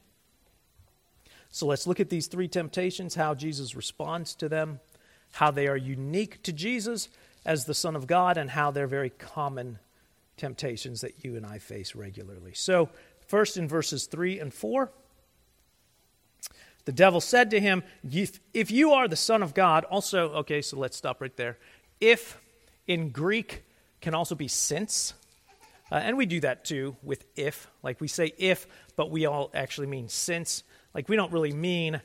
So 1.50 1.66
let's 1.66 1.86
look 1.86 2.00
at 2.00 2.08
these 2.08 2.26
three 2.26 2.48
temptations, 2.48 3.16
how 3.16 3.34
Jesus 3.34 3.74
responds 3.74 4.34
to 4.36 4.48
them, 4.48 4.80
how 5.32 5.50
they 5.50 5.68
are 5.68 5.76
unique 5.76 6.42
to 6.42 6.52
Jesus 6.52 7.08
as 7.44 7.64
the 7.64 7.74
Son 7.74 7.96
of 7.96 8.06
God, 8.06 8.36
and 8.36 8.50
how 8.50 8.70
they're 8.70 8.86
very 8.86 9.10
common 9.10 9.78
temptations 10.36 11.00
that 11.00 11.24
you 11.24 11.36
and 11.36 11.46
I 11.46 11.58
face 11.58 11.94
regularly. 11.94 12.52
So, 12.54 12.90
first 13.26 13.56
in 13.56 13.68
verses 13.68 14.06
3 14.06 14.38
and 14.40 14.52
4, 14.52 14.90
the 16.84 16.92
devil 16.92 17.20
said 17.20 17.50
to 17.50 17.60
him, 17.60 17.82
If 18.54 18.70
you 18.70 18.92
are 18.92 19.08
the 19.08 19.16
Son 19.16 19.42
of 19.42 19.54
God, 19.54 19.84
also, 19.84 20.30
okay, 20.30 20.62
so 20.62 20.78
let's 20.78 20.96
stop 20.96 21.20
right 21.20 21.36
there. 21.36 21.58
If 22.00 22.40
in 22.86 23.10
Greek 23.10 23.64
can 24.00 24.14
also 24.14 24.34
be 24.34 24.48
since, 24.48 25.14
uh, 25.90 25.96
and 25.96 26.16
we 26.16 26.26
do 26.26 26.40
that 26.40 26.64
too 26.64 26.96
with 27.02 27.24
if. 27.36 27.68
Like 27.82 28.00
we 28.00 28.08
say 28.08 28.32
if, 28.38 28.66
but 28.96 29.10
we 29.10 29.26
all 29.26 29.50
actually 29.54 29.86
mean 29.86 30.08
since. 30.08 30.62
Like 30.94 31.08
we 31.08 31.16
don't 31.16 31.32
really 31.32 31.52
mean 31.52 32.00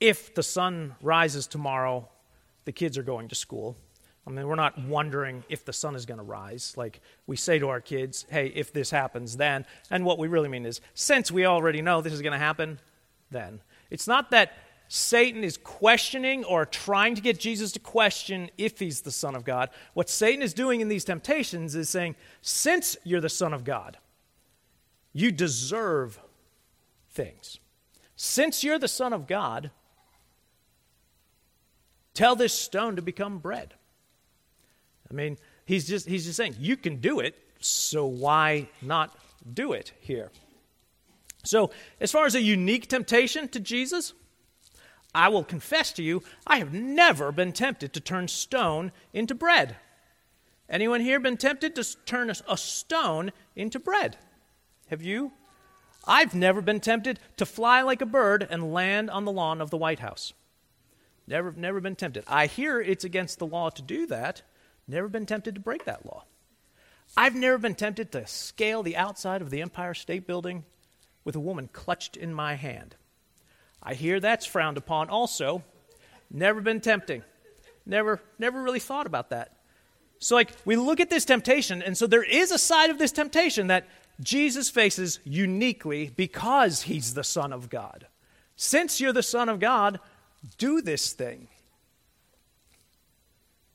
if 0.00 0.34
the 0.34 0.42
sun 0.42 0.94
rises 1.00 1.46
tomorrow, 1.46 2.08
the 2.66 2.72
kids 2.72 2.98
are 2.98 3.02
going 3.02 3.28
to 3.28 3.34
school. 3.34 3.78
I 4.26 4.30
mean, 4.30 4.46
we're 4.46 4.56
not 4.56 4.76
wondering 4.78 5.44
if 5.48 5.64
the 5.64 5.72
sun 5.72 5.94
is 5.94 6.04
going 6.04 6.18
to 6.18 6.24
rise. 6.24 6.74
Like 6.76 7.00
we 7.26 7.36
say 7.36 7.58
to 7.60 7.68
our 7.68 7.80
kids, 7.80 8.26
hey, 8.28 8.48
if 8.48 8.72
this 8.72 8.90
happens, 8.90 9.36
then. 9.36 9.64
And 9.90 10.04
what 10.04 10.18
we 10.18 10.28
really 10.28 10.48
mean 10.48 10.66
is, 10.66 10.80
since 10.94 11.30
we 11.30 11.46
already 11.46 11.80
know 11.80 12.00
this 12.00 12.12
is 12.12 12.22
going 12.22 12.32
to 12.32 12.38
happen, 12.38 12.80
then. 13.30 13.60
It's 13.88 14.08
not 14.08 14.30
that 14.32 14.52
Satan 14.88 15.44
is 15.44 15.56
questioning 15.56 16.44
or 16.44 16.66
trying 16.66 17.14
to 17.14 17.20
get 17.20 17.38
Jesus 17.38 17.70
to 17.72 17.78
question 17.78 18.50
if 18.58 18.80
he's 18.80 19.00
the 19.00 19.12
Son 19.12 19.36
of 19.36 19.44
God. 19.44 19.70
What 19.94 20.10
Satan 20.10 20.42
is 20.42 20.52
doing 20.52 20.80
in 20.80 20.88
these 20.88 21.04
temptations 21.04 21.76
is 21.76 21.88
saying, 21.88 22.16
since 22.42 22.96
you're 23.04 23.20
the 23.20 23.28
Son 23.28 23.54
of 23.54 23.62
God, 23.64 23.96
you 25.12 25.30
deserve 25.30 26.18
things. 27.10 27.58
Since 28.16 28.64
you're 28.64 28.78
the 28.78 28.88
Son 28.88 29.12
of 29.12 29.26
God, 29.26 29.70
tell 32.16 32.34
this 32.34 32.52
stone 32.52 32.96
to 32.96 33.02
become 33.02 33.38
bread. 33.38 33.74
I 35.10 35.14
mean, 35.14 35.38
he's 35.64 35.86
just, 35.86 36.08
he's 36.08 36.24
just 36.24 36.36
saying, 36.36 36.56
you 36.58 36.76
can 36.76 36.96
do 36.96 37.20
it, 37.20 37.36
so 37.60 38.06
why 38.06 38.68
not 38.82 39.16
do 39.52 39.72
it 39.72 39.92
here? 40.00 40.30
So, 41.44 41.70
as 42.00 42.10
far 42.10 42.26
as 42.26 42.34
a 42.34 42.42
unique 42.42 42.88
temptation 42.88 43.48
to 43.48 43.60
Jesus, 43.60 44.14
I 45.14 45.28
will 45.28 45.44
confess 45.44 45.92
to 45.92 46.02
you, 46.02 46.22
I 46.46 46.58
have 46.58 46.74
never 46.74 47.30
been 47.30 47.52
tempted 47.52 47.92
to 47.92 48.00
turn 48.00 48.26
stone 48.28 48.90
into 49.12 49.34
bread. 49.34 49.76
Anyone 50.68 51.00
here 51.00 51.20
been 51.20 51.36
tempted 51.36 51.76
to 51.76 52.04
turn 52.04 52.30
a 52.30 52.56
stone 52.56 53.30
into 53.54 53.78
bread? 53.78 54.16
Have 54.88 55.02
you? 55.02 55.32
I've 56.04 56.34
never 56.34 56.60
been 56.60 56.80
tempted 56.80 57.20
to 57.36 57.46
fly 57.46 57.82
like 57.82 58.00
a 58.00 58.06
bird 58.06 58.46
and 58.48 58.72
land 58.72 59.08
on 59.10 59.24
the 59.24 59.32
lawn 59.32 59.60
of 59.60 59.70
the 59.70 59.76
White 59.76 60.00
House. 60.00 60.32
Never, 61.26 61.52
never 61.52 61.80
been 61.80 61.96
tempted. 61.96 62.24
I 62.28 62.46
hear 62.46 62.80
it's 62.80 63.04
against 63.04 63.38
the 63.38 63.46
law 63.46 63.70
to 63.70 63.82
do 63.82 64.06
that. 64.06 64.42
Never 64.86 65.08
been 65.08 65.26
tempted 65.26 65.54
to 65.56 65.60
break 65.60 65.84
that 65.84 66.06
law. 66.06 66.24
I've 67.16 67.34
never 67.34 67.58
been 67.58 67.74
tempted 67.74 68.12
to 68.12 68.26
scale 68.26 68.82
the 68.82 68.96
outside 68.96 69.42
of 69.42 69.50
the 69.50 69.62
Empire 69.62 69.94
State 69.94 70.26
Building 70.26 70.64
with 71.24 71.34
a 71.34 71.40
woman 71.40 71.68
clutched 71.72 72.16
in 72.16 72.32
my 72.32 72.54
hand. 72.54 72.94
I 73.82 73.94
hear 73.94 74.20
that's 74.20 74.46
frowned 74.46 74.76
upon 74.76 75.10
also. 75.10 75.62
Never 76.30 76.60
been 76.60 76.80
tempting. 76.80 77.22
Never, 77.84 78.20
never 78.38 78.62
really 78.62 78.80
thought 78.80 79.06
about 79.06 79.30
that. 79.30 79.52
So, 80.18 80.34
like, 80.34 80.50
we 80.64 80.76
look 80.76 80.98
at 80.98 81.10
this 81.10 81.24
temptation, 81.24 81.82
and 81.82 81.96
so 81.96 82.06
there 82.06 82.22
is 82.22 82.50
a 82.50 82.58
side 82.58 82.90
of 82.90 82.98
this 82.98 83.12
temptation 83.12 83.66
that 83.66 83.86
Jesus 84.20 84.70
faces 84.70 85.20
uniquely 85.24 86.10
because 86.16 86.82
he's 86.82 87.14
the 87.14 87.24
Son 87.24 87.52
of 87.52 87.68
God. 87.68 88.06
Since 88.56 89.00
you're 89.00 89.12
the 89.12 89.22
Son 89.22 89.48
of 89.48 89.60
God, 89.60 90.00
do 90.58 90.80
this 90.80 91.12
thing. 91.12 91.48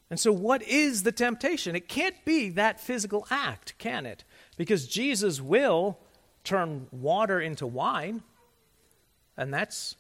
And 0.09 0.19
so, 0.19 0.33
what 0.33 0.61
is 0.63 1.03
the 1.03 1.11
temptation? 1.11 1.75
It 1.75 1.87
can't 1.87 2.23
be 2.25 2.49
that 2.49 2.81
physical 2.81 3.25
act, 3.31 3.75
can 3.77 4.05
it? 4.05 4.25
Because 4.57 4.85
Jesus 4.85 5.39
will 5.39 5.97
turn 6.43 6.87
water 6.91 7.39
into 7.39 7.65
wine, 7.65 8.21
and 9.37 9.53
that's 9.53 9.95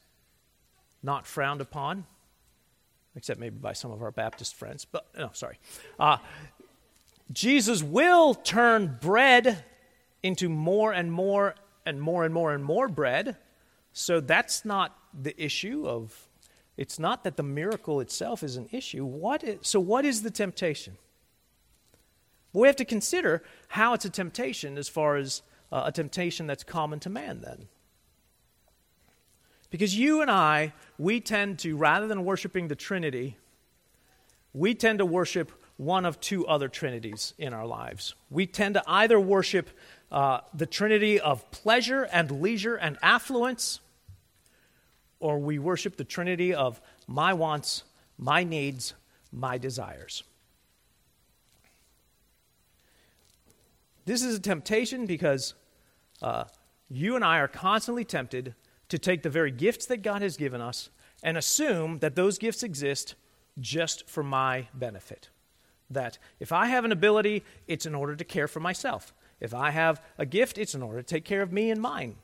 not 1.01 1.25
frowned 1.25 1.61
upon, 1.61 2.05
except 3.15 3.39
maybe 3.39 3.57
by 3.57 3.73
some 3.73 3.91
of 3.91 4.01
our 4.01 4.11
Baptist 4.11 4.55
friends. 4.55 4.85
But, 4.85 5.07
no, 5.17 5.29
sorry. 5.33 5.57
Uh, 5.97 6.17
Jesus 7.31 7.81
will 7.81 8.33
turn 8.33 8.97
bread 9.01 9.63
into 10.21 10.49
more 10.49 10.91
and 10.91 11.11
more 11.11 11.55
and 11.85 12.01
more 12.01 12.25
and 12.25 12.33
more 12.33 12.53
and 12.53 12.63
more 12.63 12.87
bread. 12.87 13.37
So 13.93 14.19
that's 14.19 14.65
not 14.65 14.97
the 15.13 15.41
issue 15.41 15.87
of 15.87 16.27
it's 16.81 16.97
not 16.97 17.23
that 17.25 17.37
the 17.37 17.43
miracle 17.43 17.99
itself 17.99 18.41
is 18.41 18.57
an 18.57 18.67
issue. 18.71 19.05
What 19.05 19.43
is, 19.43 19.59
so 19.61 19.79
what 19.79 20.03
is 20.03 20.23
the 20.23 20.31
temptation? 20.31 20.97
Well, 22.51 22.63
we 22.63 22.67
have 22.67 22.75
to 22.77 22.85
consider 22.85 23.43
how 23.67 23.93
it's 23.93 24.03
a 24.05 24.09
temptation 24.09 24.79
as 24.79 24.89
far 24.89 25.17
as 25.17 25.43
uh, 25.71 25.83
a 25.85 25.91
temptation 25.91 26.47
that's 26.47 26.63
common 26.63 26.99
to 27.01 27.09
man 27.11 27.41
then. 27.41 27.67
Because 29.69 29.95
you 29.95 30.23
and 30.23 30.31
I, 30.31 30.73
we 30.97 31.19
tend 31.19 31.59
to, 31.59 31.77
rather 31.77 32.07
than 32.07 32.25
worshiping 32.25 32.67
the 32.67 32.75
Trinity, 32.75 33.37
we 34.51 34.73
tend 34.73 34.97
to 34.97 35.05
worship 35.05 35.51
one 35.77 36.03
of 36.03 36.19
two 36.19 36.47
other 36.47 36.67
trinities 36.67 37.35
in 37.37 37.53
our 37.53 37.67
lives. 37.67 38.15
We 38.31 38.47
tend 38.47 38.73
to 38.73 38.83
either 38.87 39.19
worship 39.19 39.69
uh, 40.11 40.39
the 40.51 40.65
trinity 40.65 41.19
of 41.19 41.49
pleasure 41.51 42.07
and 42.11 42.41
leisure 42.41 42.75
and 42.75 42.97
affluence, 43.03 43.81
or 45.21 45.39
we 45.39 45.59
worship 45.59 45.95
the 45.95 46.03
trinity 46.03 46.53
of 46.53 46.81
my 47.07 47.33
wants, 47.33 47.83
my 48.17 48.43
needs, 48.43 48.93
my 49.31 49.57
desires. 49.57 50.23
This 54.05 54.23
is 54.23 54.35
a 54.35 54.39
temptation 54.39 55.05
because 55.05 55.53
uh, 56.21 56.45
you 56.89 57.15
and 57.15 57.23
I 57.23 57.37
are 57.37 57.47
constantly 57.47 58.03
tempted 58.03 58.55
to 58.89 58.99
take 58.99 59.23
the 59.23 59.29
very 59.29 59.51
gifts 59.51 59.85
that 59.85 60.01
God 60.01 60.21
has 60.21 60.35
given 60.35 60.59
us 60.59 60.89
and 61.23 61.37
assume 61.37 61.99
that 61.99 62.15
those 62.15 62.37
gifts 62.37 62.63
exist 62.63 63.15
just 63.59 64.09
for 64.09 64.23
my 64.23 64.67
benefit. 64.73 65.29
That 65.89 66.17
if 66.39 66.51
I 66.51 66.65
have 66.65 66.83
an 66.83 66.91
ability, 66.91 67.43
it's 67.67 67.85
in 67.85 67.95
order 67.95 68.15
to 68.15 68.23
care 68.23 68.47
for 68.47 68.59
myself. 68.59 69.13
If 69.39 69.53
I 69.53 69.71
have 69.71 70.01
a 70.17 70.25
gift, 70.25 70.57
it's 70.57 70.75
in 70.75 70.81
order 70.81 71.01
to 71.01 71.07
take 71.07 71.25
care 71.25 71.41
of 71.41 71.51
me 71.53 71.69
and 71.69 71.81
mine. 71.81 72.15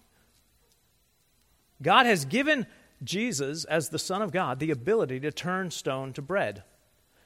God 1.81 2.05
has 2.05 2.25
given 2.25 2.65
Jesus, 3.03 3.65
as 3.65 3.89
the 3.89 3.99
Son 3.99 4.21
of 4.21 4.31
God, 4.31 4.59
the 4.59 4.71
ability 4.71 5.19
to 5.21 5.31
turn 5.31 5.71
stone 5.71 6.13
to 6.13 6.21
bread. 6.21 6.63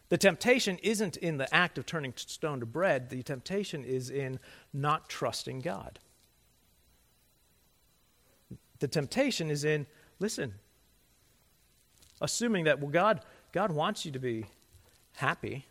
The 0.10 0.18
temptation 0.18 0.78
isn't 0.84 1.16
in 1.18 1.38
the 1.38 1.54
act 1.56 1.78
of 1.78 1.86
turning 1.86 2.14
stone 2.18 2.60
to 2.60 2.66
bread, 2.66 3.10
the 3.10 3.24
temptation 3.24 3.86
is 3.86 4.10
in 4.10 4.40
not 4.74 5.08
trusting 5.08 5.62
God. 5.62 6.00
The 8.80 8.88
temptation 8.88 9.50
is 9.50 9.64
in, 9.64 9.86
listen, 10.20 10.56
assuming 12.20 12.66
that, 12.66 12.80
well, 12.80 12.90
God, 12.90 13.22
God 13.54 13.72
wants 13.72 14.06
you 14.06 14.12
to 14.12 14.20
be 14.20 14.48
happy. 15.16 15.68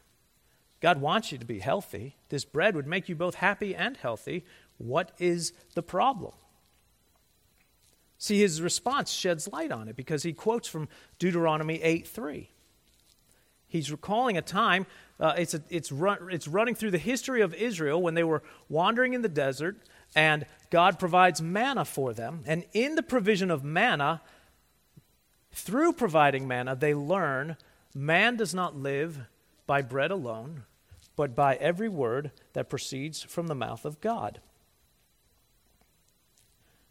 God 0.81 1.01
wants 1.01 1.33
you 1.33 1.39
to 1.39 1.45
be 1.45 1.59
healthy. 1.59 2.17
This 2.31 2.45
bread 2.45 2.75
would 2.75 2.87
make 2.87 3.09
you 3.09 3.17
both 3.17 3.35
happy 3.35 3.75
and 3.75 3.97
healthy. 3.97 4.45
What 4.79 5.13
is 5.19 5.53
the 5.75 5.83
problem? 5.83 6.33
See, 8.21 8.39
his 8.39 8.61
response 8.61 9.11
sheds 9.11 9.49
light 9.51 9.73
on 9.73 9.89
it 9.89 9.97
because 9.97 10.23
he 10.23 10.35
quotes 10.35 10.69
from 10.69 10.89
Deuteronomy 11.19 11.83
8 11.83 12.07
3. 12.07 12.51
He's 13.67 13.91
recalling 13.91 14.37
a 14.37 14.43
time, 14.43 14.85
uh, 15.19 15.33
it's, 15.39 15.55
a, 15.55 15.63
it's, 15.71 15.91
run, 15.91 16.29
it's 16.31 16.47
running 16.47 16.75
through 16.75 16.91
the 16.91 16.99
history 16.99 17.41
of 17.41 17.55
Israel 17.55 18.03
when 18.03 18.13
they 18.13 18.23
were 18.23 18.43
wandering 18.69 19.15
in 19.15 19.23
the 19.23 19.29
desert, 19.29 19.79
and 20.15 20.45
God 20.69 20.99
provides 20.99 21.41
manna 21.41 21.87
for 21.87 22.13
them. 22.13 22.43
And 22.47 22.67
in 22.75 22.95
the 22.95 23.03
provision 23.03 23.51
of 23.51 23.65
manna, 23.65 24.21
through 25.53 25.95
providing 25.95 26.47
manna, 26.47 26.77
they 26.77 26.93
learn 26.93 27.57
man 27.95 28.37
does 28.37 28.55
not 28.55 28.77
live 28.77 29.21
by 29.67 29.81
bread 29.81 30.11
alone, 30.11 30.65
but 31.17 31.35
by 31.35 31.55
every 31.55 31.89
word 31.89 32.33
that 32.53 32.69
proceeds 32.69 33.23
from 33.23 33.47
the 33.47 33.55
mouth 33.55 33.87
of 33.87 34.03
God. 34.03 34.41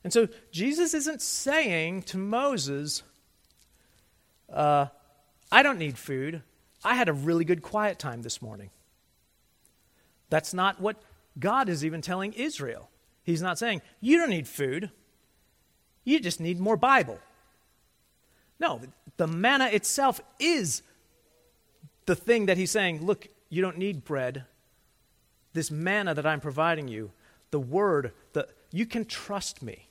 And 0.04 0.14
so 0.14 0.28
Jesus 0.52 0.94
isn't 0.94 1.22
saying 1.22 2.04
to 2.04 2.18
Moses, 2.18 3.04
uh, 4.52 4.88
I 5.52 5.64
don't 5.64 5.78
need 5.78 5.98
food. 5.98 6.42
I 6.84 6.96
had 6.96 7.10
a 7.10 7.14
really 7.14 7.44
good 7.44 7.62
quiet 7.62 8.00
time 8.00 8.22
this 8.22 8.42
morning. 8.42 8.70
That's 10.30 10.54
not 10.54 10.80
what 10.80 11.02
God 11.38 11.70
is 11.70 11.84
even 11.84 12.02
telling 12.02 12.34
Israel. 12.34 12.90
He's 13.24 13.42
not 13.42 13.60
saying, 13.60 13.82
You 14.00 14.18
don't 14.18 14.30
need 14.30 14.48
food. 14.48 14.92
You 16.06 16.20
just 16.20 16.40
need 16.40 16.60
more 16.60 16.78
Bible. 16.78 17.20
No, 18.60 18.82
the 19.18 19.28
manna 19.28 19.68
itself 19.68 20.22
is 20.40 20.82
the 22.06 22.16
thing 22.16 22.48
that 22.48 22.58
he's 22.58 22.72
saying, 22.72 23.06
look, 23.06 23.28
you 23.50 23.62
don't 23.62 23.78
need 23.78 24.04
bread. 24.04 24.46
This 25.54 25.70
manna 25.70 26.16
that 26.16 26.26
I'm 26.26 26.42
providing 26.42 26.88
you, 26.88 27.12
the 27.52 27.60
word, 27.60 28.14
the, 28.34 28.48
you 28.72 28.88
can 28.88 29.06
trust 29.06 29.62
me. 29.62 29.89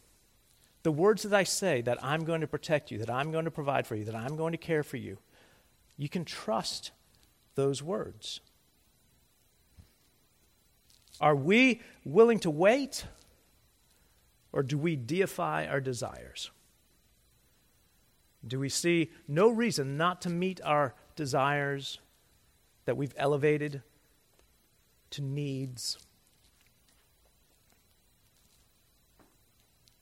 The 0.82 0.92
words 0.92 1.24
that 1.24 1.34
I 1.34 1.44
say, 1.44 1.82
that 1.82 2.02
I'm 2.02 2.24
going 2.24 2.40
to 2.40 2.46
protect 2.46 2.90
you, 2.90 2.98
that 2.98 3.10
I'm 3.10 3.32
going 3.32 3.44
to 3.44 3.50
provide 3.50 3.86
for 3.86 3.96
you, 3.96 4.04
that 4.04 4.14
I'm 4.14 4.36
going 4.36 4.52
to 4.52 4.58
care 4.58 4.82
for 4.82 4.96
you, 4.96 5.18
you 5.96 6.08
can 6.08 6.24
trust 6.24 6.92
those 7.56 7.82
words. 7.82 8.40
Are 11.20 11.34
we 11.34 11.82
willing 12.04 12.38
to 12.40 12.50
wait, 12.50 13.04
or 14.52 14.62
do 14.62 14.78
we 14.78 14.94
deify 14.94 15.66
our 15.66 15.80
desires? 15.80 16.50
Do 18.46 18.60
we 18.60 18.68
see 18.68 19.10
no 19.26 19.48
reason 19.48 19.96
not 19.96 20.22
to 20.22 20.30
meet 20.30 20.60
our 20.64 20.94
desires 21.16 21.98
that 22.84 22.96
we've 22.96 23.14
elevated 23.16 23.82
to 25.10 25.22
needs? 25.22 25.98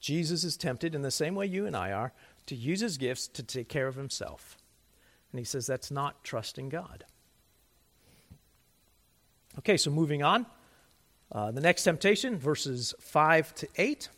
Jesus 0.07 0.45
is 0.45 0.57
tempted 0.57 0.95
in 0.95 1.03
the 1.03 1.11
same 1.11 1.35
way 1.35 1.47
you 1.47 1.67
and 1.67 1.77
I 1.77 1.91
are 1.91 2.13
to 2.47 2.55
use 2.55 2.79
his 2.79 2.97
gifts 2.97 3.27
to 3.27 3.43
take 3.43 3.69
care 3.69 3.89
of 3.89 3.97
himself. 3.97 4.57
And 5.33 5.41
he 5.41 5.45
says 5.45 5.67
that's 5.67 5.91
not 5.91 6.23
trusting 6.23 6.69
God. 6.69 7.05
Okay, 9.59 9.77
so 9.77 9.91
moving 9.91 10.23
on. 10.23 10.47
Uh, 11.33 11.51
the 11.51 11.61
next 11.61 11.83
temptation, 11.83 12.39
verses 12.39 12.95
5 13.01 13.53
to 13.57 13.69
8. 13.75 14.09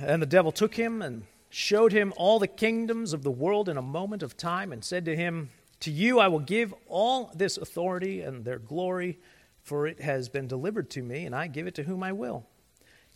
And 0.00 0.20
the 0.20 0.26
devil 0.26 0.50
took 0.50 0.74
him 0.74 1.02
and 1.02 1.22
showed 1.50 1.92
him 1.92 2.12
all 2.16 2.40
the 2.40 2.48
kingdoms 2.48 3.12
of 3.12 3.22
the 3.22 3.30
world 3.30 3.68
in 3.68 3.76
a 3.76 3.82
moment 3.82 4.24
of 4.24 4.36
time 4.36 4.72
and 4.72 4.84
said 4.84 5.04
to 5.04 5.14
him, 5.14 5.50
To 5.78 5.92
you 5.92 6.18
I 6.18 6.26
will 6.26 6.40
give 6.40 6.74
all 6.88 7.30
this 7.32 7.56
authority 7.56 8.22
and 8.22 8.44
their 8.44 8.58
glory 8.58 9.20
for 9.62 9.86
it 9.86 10.00
has 10.00 10.28
been 10.28 10.46
delivered 10.46 10.90
to 10.90 11.02
me, 11.02 11.24
and 11.24 11.34
I 11.34 11.46
give 11.46 11.66
it 11.66 11.74
to 11.76 11.84
whom 11.84 12.02
I 12.02 12.12
will. 12.12 12.46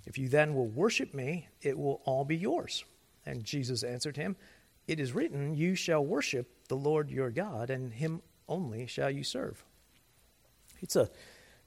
If 0.07 0.17
you 0.17 0.29
then 0.29 0.55
will 0.55 0.69
worship 0.69 1.13
me, 1.13 1.49
it 1.61 1.77
will 1.77 2.01
all 2.05 2.25
be 2.25 2.37
yours. 2.37 2.85
And 3.25 3.45
Jesus 3.45 3.83
answered 3.83 4.17
him, 4.17 4.37
It 4.87 5.01
is 5.01 5.13
written, 5.13 5.55
You 5.55 5.75
shall 5.75 6.05
worship 6.05 6.69
the 6.69 6.77
Lord 6.77 7.11
your 7.11 7.31
God, 7.31 7.71
and 7.71 7.93
him 7.93 8.23
only 8.49 8.87
shall 8.87 9.11
you 9.11 9.25
serve. 9.25 9.65
It's 10.81 10.95
a, 10.95 11.11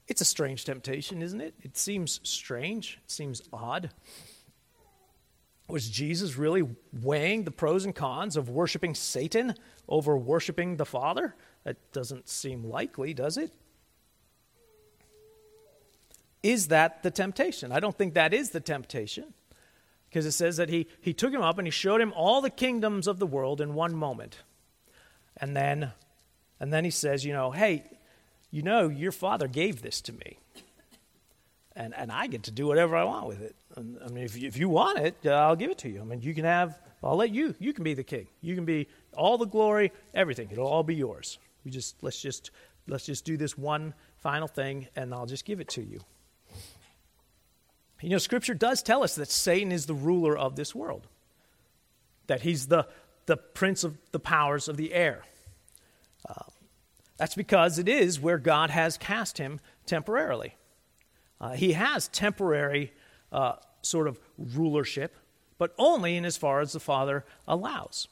it's 0.08 0.22
a 0.22 0.24
strange 0.24 0.64
temptation, 0.64 1.20
isn't 1.20 1.40
it? 1.40 1.54
It 1.60 1.76
seems 1.76 2.20
strange, 2.22 2.98
it 3.04 3.10
seems 3.10 3.42
odd. 3.52 3.90
Was 5.68 5.88
Jesus 5.88 6.36
really 6.36 6.66
weighing 6.92 7.44
the 7.44 7.50
pros 7.50 7.84
and 7.84 7.94
cons 7.94 8.36
of 8.36 8.48
worshiping 8.48 8.94
Satan 8.94 9.54
over 9.88 10.16
worshiping 10.16 10.76
the 10.76 10.86
Father? 10.86 11.36
That 11.64 11.92
doesn't 11.92 12.28
seem 12.28 12.64
likely, 12.64 13.14
does 13.14 13.36
it? 13.36 13.52
Is 16.42 16.68
that 16.68 17.02
the 17.02 17.10
temptation? 17.10 17.72
I 17.72 17.80
don't 17.80 17.96
think 17.96 18.14
that 18.14 18.32
is 18.32 18.50
the 18.50 18.60
temptation 18.60 19.34
because 20.08 20.26
it 20.26 20.32
says 20.32 20.56
that 20.56 20.68
he, 20.68 20.86
he 21.00 21.12
took 21.12 21.32
him 21.32 21.42
up 21.42 21.58
and 21.58 21.66
he 21.66 21.70
showed 21.70 22.00
him 22.00 22.12
all 22.16 22.40
the 22.40 22.50
kingdoms 22.50 23.06
of 23.06 23.18
the 23.18 23.26
world 23.26 23.60
in 23.60 23.74
one 23.74 23.94
moment. 23.94 24.38
And 25.36 25.56
then, 25.56 25.92
and 26.58 26.72
then 26.72 26.84
he 26.84 26.90
says, 26.90 27.24
you 27.24 27.32
know, 27.32 27.50
hey, 27.50 27.84
you 28.50 28.62
know, 28.62 28.88
your 28.88 29.12
father 29.12 29.46
gave 29.46 29.82
this 29.82 30.00
to 30.02 30.12
me. 30.12 30.38
And, 31.76 31.94
and 31.94 32.10
I 32.10 32.26
get 32.26 32.42
to 32.44 32.50
do 32.50 32.66
whatever 32.66 32.96
I 32.96 33.04
want 33.04 33.28
with 33.28 33.40
it. 33.40 33.54
And, 33.76 33.98
I 34.04 34.08
mean, 34.08 34.24
if 34.24 34.36
you, 34.36 34.48
if 34.48 34.56
you 34.56 34.68
want 34.68 34.98
it, 34.98 35.14
uh, 35.24 35.30
I'll 35.30 35.56
give 35.56 35.70
it 35.70 35.78
to 35.78 35.88
you. 35.88 36.00
I 36.00 36.04
mean, 36.04 36.20
you 36.20 36.34
can 36.34 36.44
have, 36.44 36.78
I'll 37.02 37.16
let 37.16 37.30
you, 37.30 37.54
you 37.60 37.72
can 37.72 37.84
be 37.84 37.94
the 37.94 38.02
king. 38.02 38.26
You 38.42 38.56
can 38.56 38.64
be 38.64 38.88
all 39.14 39.38
the 39.38 39.46
glory, 39.46 39.92
everything. 40.12 40.48
It'll 40.50 40.66
all 40.66 40.82
be 40.82 40.96
yours. 40.96 41.38
We 41.64 41.70
just, 41.70 42.02
let's 42.02 42.20
just, 42.20 42.50
let's 42.88 43.06
just 43.06 43.24
do 43.24 43.36
this 43.36 43.56
one 43.56 43.94
final 44.16 44.48
thing 44.48 44.88
and 44.96 45.14
I'll 45.14 45.26
just 45.26 45.44
give 45.44 45.60
it 45.60 45.68
to 45.68 45.82
you. 45.82 46.00
You 48.02 48.10
know, 48.10 48.18
Scripture 48.18 48.54
does 48.54 48.82
tell 48.82 49.02
us 49.02 49.14
that 49.16 49.30
Satan 49.30 49.72
is 49.72 49.86
the 49.86 49.94
ruler 49.94 50.36
of 50.36 50.56
this 50.56 50.74
world, 50.74 51.06
that 52.26 52.42
he's 52.42 52.68
the, 52.68 52.86
the 53.26 53.36
prince 53.36 53.84
of 53.84 53.98
the 54.12 54.20
powers 54.20 54.68
of 54.68 54.76
the 54.76 54.94
air. 54.94 55.24
Uh, 56.28 56.44
that's 57.18 57.34
because 57.34 57.78
it 57.78 57.88
is 57.88 58.18
where 58.20 58.38
God 58.38 58.70
has 58.70 58.96
cast 58.96 59.38
him 59.38 59.60
temporarily. 59.84 60.54
Uh, 61.40 61.52
he 61.52 61.72
has 61.72 62.08
temporary 62.08 62.92
uh, 63.32 63.54
sort 63.82 64.08
of 64.08 64.18
rulership, 64.38 65.16
but 65.58 65.74
only 65.78 66.16
in 66.16 66.24
as 66.24 66.36
far 66.36 66.60
as 66.60 66.72
the 66.72 66.80
Father 66.80 67.24
allows. 67.46 68.08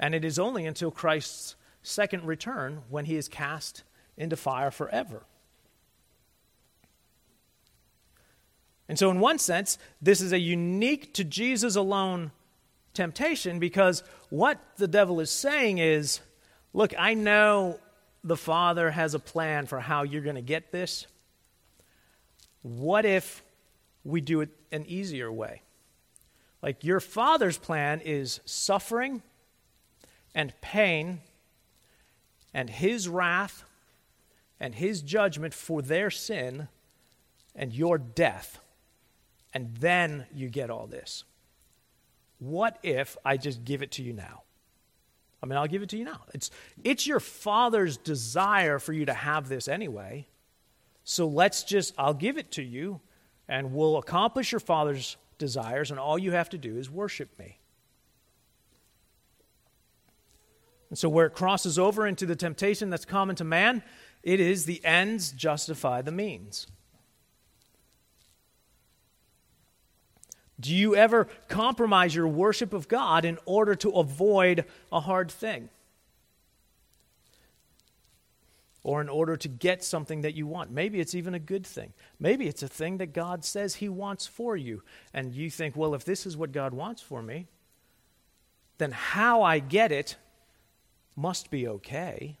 And 0.00 0.14
it 0.14 0.24
is 0.24 0.38
only 0.38 0.66
until 0.66 0.90
Christ's 0.90 1.54
second 1.82 2.24
return 2.24 2.82
when 2.88 3.04
he 3.04 3.16
is 3.16 3.28
cast 3.28 3.84
into 4.16 4.36
fire 4.36 4.70
forever. 4.70 5.22
And 8.88 8.98
so, 8.98 9.10
in 9.10 9.20
one 9.20 9.38
sense, 9.38 9.78
this 10.00 10.20
is 10.20 10.32
a 10.32 10.38
unique 10.38 11.12
to 11.14 11.24
Jesus 11.24 11.76
alone 11.76 12.30
temptation 12.94 13.58
because 13.58 14.02
what 14.30 14.58
the 14.76 14.88
devil 14.88 15.20
is 15.20 15.30
saying 15.30 15.78
is 15.78 16.20
look, 16.72 16.92
I 16.98 17.14
know 17.14 17.78
the 18.24 18.36
Father 18.36 18.90
has 18.90 19.14
a 19.14 19.18
plan 19.18 19.66
for 19.66 19.80
how 19.80 20.02
you're 20.02 20.22
going 20.22 20.36
to 20.36 20.42
get 20.42 20.72
this. 20.72 21.06
What 22.62 23.04
if 23.04 23.42
we 24.04 24.20
do 24.20 24.40
it 24.40 24.50
an 24.72 24.84
easier 24.86 25.30
way? 25.30 25.62
Like 26.62 26.82
your 26.82 27.00
Father's 27.00 27.58
plan 27.58 28.00
is 28.00 28.40
suffering 28.44 29.22
and 30.34 30.52
pain 30.60 31.20
and 32.52 32.68
His 32.68 33.08
wrath 33.08 33.64
and 34.58 34.74
His 34.74 35.02
judgment 35.02 35.54
for 35.54 35.82
their 35.82 36.10
sin 36.10 36.68
and 37.54 37.72
your 37.72 37.98
death 37.98 38.60
and 39.52 39.76
then 39.76 40.26
you 40.32 40.48
get 40.48 40.70
all 40.70 40.86
this. 40.86 41.24
What 42.38 42.78
if 42.82 43.16
I 43.24 43.36
just 43.36 43.64
give 43.64 43.82
it 43.82 43.92
to 43.92 44.02
you 44.02 44.12
now? 44.12 44.42
I 45.42 45.46
mean, 45.46 45.56
I'll 45.56 45.66
give 45.66 45.82
it 45.82 45.88
to 45.90 45.96
you 45.96 46.04
now. 46.04 46.22
It's, 46.34 46.50
it's 46.82 47.06
your 47.06 47.20
father's 47.20 47.96
desire 47.96 48.78
for 48.78 48.92
you 48.92 49.06
to 49.06 49.14
have 49.14 49.48
this 49.48 49.68
anyway. 49.68 50.26
So 51.04 51.26
let's 51.26 51.62
just, 51.62 51.94
I'll 51.96 52.14
give 52.14 52.38
it 52.38 52.50
to 52.52 52.62
you, 52.62 53.00
and 53.48 53.72
we'll 53.72 53.96
accomplish 53.96 54.52
your 54.52 54.60
father's 54.60 55.16
desires, 55.38 55.90
and 55.90 55.98
all 55.98 56.18
you 56.18 56.32
have 56.32 56.50
to 56.50 56.58
do 56.58 56.76
is 56.76 56.90
worship 56.90 57.38
me. 57.38 57.58
And 60.90 60.98
so, 60.98 61.08
where 61.08 61.26
it 61.26 61.34
crosses 61.34 61.78
over 61.78 62.06
into 62.06 62.26
the 62.26 62.36
temptation 62.36 62.90
that's 62.90 63.04
common 63.04 63.36
to 63.36 63.44
man, 63.44 63.82
it 64.22 64.40
is 64.40 64.64
the 64.64 64.84
ends 64.84 65.32
justify 65.32 66.02
the 66.02 66.12
means. 66.12 66.66
Do 70.60 70.74
you 70.74 70.96
ever 70.96 71.28
compromise 71.48 72.14
your 72.14 72.26
worship 72.26 72.72
of 72.72 72.88
God 72.88 73.24
in 73.24 73.38
order 73.44 73.74
to 73.76 73.90
avoid 73.90 74.64
a 74.90 75.00
hard 75.00 75.30
thing? 75.30 75.68
Or 78.82 79.00
in 79.00 79.08
order 79.08 79.36
to 79.36 79.48
get 79.48 79.84
something 79.84 80.22
that 80.22 80.34
you 80.34 80.46
want? 80.46 80.70
Maybe 80.70 80.98
it's 80.98 81.14
even 81.14 81.34
a 81.34 81.38
good 81.38 81.66
thing. 81.66 81.92
Maybe 82.18 82.48
it's 82.48 82.62
a 82.62 82.68
thing 82.68 82.98
that 82.98 83.12
God 83.12 83.44
says 83.44 83.76
He 83.76 83.88
wants 83.88 84.26
for 84.26 84.56
you. 84.56 84.82
And 85.12 85.34
you 85.34 85.50
think, 85.50 85.76
well, 85.76 85.94
if 85.94 86.04
this 86.04 86.26
is 86.26 86.36
what 86.36 86.52
God 86.52 86.72
wants 86.72 87.02
for 87.02 87.22
me, 87.22 87.46
then 88.78 88.92
how 88.92 89.42
I 89.42 89.58
get 89.58 89.92
it 89.92 90.16
must 91.14 91.50
be 91.50 91.68
okay. 91.68 92.38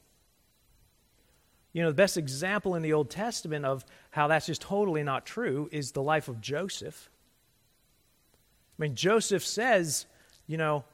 You 1.72 1.82
know, 1.82 1.90
the 1.90 1.94
best 1.94 2.16
example 2.16 2.74
in 2.74 2.82
the 2.82 2.92
Old 2.92 3.10
Testament 3.10 3.64
of 3.64 3.84
how 4.10 4.28
that's 4.28 4.46
just 4.46 4.62
totally 4.62 5.02
not 5.02 5.26
true 5.26 5.68
is 5.70 5.92
the 5.92 6.02
life 6.02 6.28
of 6.28 6.40
Joseph. 6.40 7.10
I 8.78 8.82
mean, 8.82 8.94
Joseph 8.94 9.44
says, 9.44 10.06
you 10.46 10.56
know, 10.56 10.84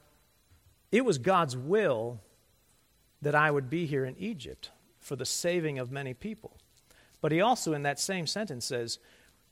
it 0.90 1.05
was 1.05 1.18
God's 1.18 1.57
will 1.57 2.20
that 3.20 3.35
I 3.35 3.51
would 3.51 3.68
be 3.68 3.87
here 3.87 4.05
in 4.05 4.16
Egypt 4.18 4.70
for 5.01 5.16
the 5.16 5.27
saving 5.27 5.79
of 5.79 5.90
many 5.90 6.14
people. 6.14 6.57
But 7.20 7.33
he 7.33 7.40
also, 7.40 7.73
in 7.73 7.83
that 7.83 7.99
same 7.99 8.27
sentence, 8.27 8.66
says, 8.66 8.99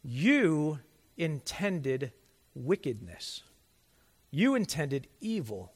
You 0.02 0.78
intended 1.16 2.12
wickedness. 2.54 3.42
You 4.30 4.54
intended 4.54 5.08
evil, 5.20 5.72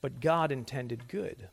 but 0.00 0.20
God 0.20 0.52
intended 0.52 1.08
good. 1.08 1.48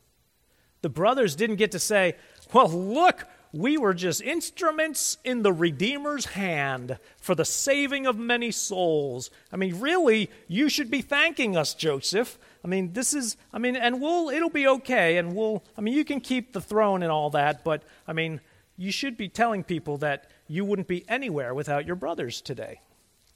The 0.82 0.88
brothers 0.88 1.34
didn't 1.34 1.56
get 1.56 1.72
to 1.72 1.78
say, 1.78 2.16
Well, 2.52 2.68
look, 2.68 3.26
we 3.56 3.76
were 3.78 3.94
just 3.94 4.22
instruments 4.22 5.18
in 5.24 5.42
the 5.42 5.52
Redeemer's 5.52 6.26
hand 6.26 6.98
for 7.18 7.34
the 7.34 7.44
saving 7.44 8.06
of 8.06 8.18
many 8.18 8.50
souls. 8.50 9.30
I 9.52 9.56
mean, 9.56 9.80
really, 9.80 10.30
you 10.46 10.68
should 10.68 10.90
be 10.90 11.02
thanking 11.02 11.56
us, 11.56 11.74
Joseph. 11.74 12.38
I 12.64 12.68
mean, 12.68 12.92
this 12.92 13.14
is, 13.14 13.36
I 13.52 13.58
mean, 13.58 13.76
and 13.76 14.00
we'll, 14.00 14.28
it'll 14.28 14.50
be 14.50 14.68
okay, 14.68 15.16
and 15.16 15.34
we'll, 15.34 15.64
I 15.76 15.80
mean, 15.80 15.94
you 15.94 16.04
can 16.04 16.20
keep 16.20 16.52
the 16.52 16.60
throne 16.60 17.02
and 17.02 17.10
all 17.10 17.30
that, 17.30 17.64
but, 17.64 17.82
I 18.06 18.12
mean, 18.12 18.40
you 18.76 18.92
should 18.92 19.16
be 19.16 19.28
telling 19.28 19.64
people 19.64 19.96
that 19.98 20.30
you 20.48 20.64
wouldn't 20.64 20.88
be 20.88 21.08
anywhere 21.08 21.54
without 21.54 21.86
your 21.86 21.96
brothers 21.96 22.40
today. 22.40 22.80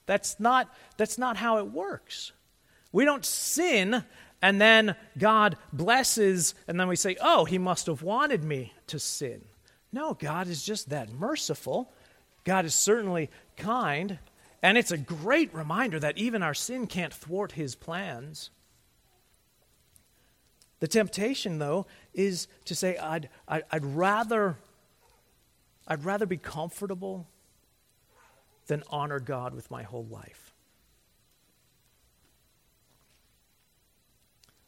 That's 0.05 0.39
not, 0.39 0.73
that's 0.97 1.17
not 1.17 1.37
how 1.37 1.57
it 1.57 1.71
works. 1.71 2.31
We 2.91 3.05
don't 3.05 3.25
sin 3.25 4.03
and 4.41 4.59
then 4.59 4.95
God 5.17 5.55
blesses, 5.71 6.55
and 6.67 6.79
then 6.79 6.87
we 6.87 6.95
say, 6.95 7.15
oh, 7.21 7.45
he 7.45 7.57
must 7.57 7.85
have 7.85 8.01
wanted 8.01 8.43
me 8.43 8.73
to 8.87 8.97
sin. 8.97 9.43
No, 9.91 10.13
God 10.13 10.47
is 10.47 10.63
just 10.63 10.89
that 10.89 11.11
merciful. 11.11 11.91
God 12.43 12.65
is 12.65 12.73
certainly 12.73 13.29
kind. 13.57 14.19
And 14.63 14.77
it's 14.77 14.91
a 14.91 14.97
great 14.97 15.53
reminder 15.53 15.99
that 15.99 16.17
even 16.17 16.43
our 16.43 16.53
sin 16.53 16.87
can't 16.87 17.13
thwart 17.13 17.53
his 17.53 17.75
plans. 17.75 18.51
The 20.79 20.87
temptation, 20.87 21.59
though, 21.59 21.85
is 22.13 22.47
to 22.65 22.75
say, 22.75 22.97
I'd, 22.97 23.29
I'd, 23.47 23.85
rather, 23.85 24.57
I'd 25.87 26.03
rather 26.03 26.25
be 26.25 26.37
comfortable 26.37 27.27
than 28.67 28.83
honor 28.89 29.19
God 29.19 29.53
with 29.53 29.69
my 29.69 29.83
whole 29.83 30.05
life. 30.05 30.53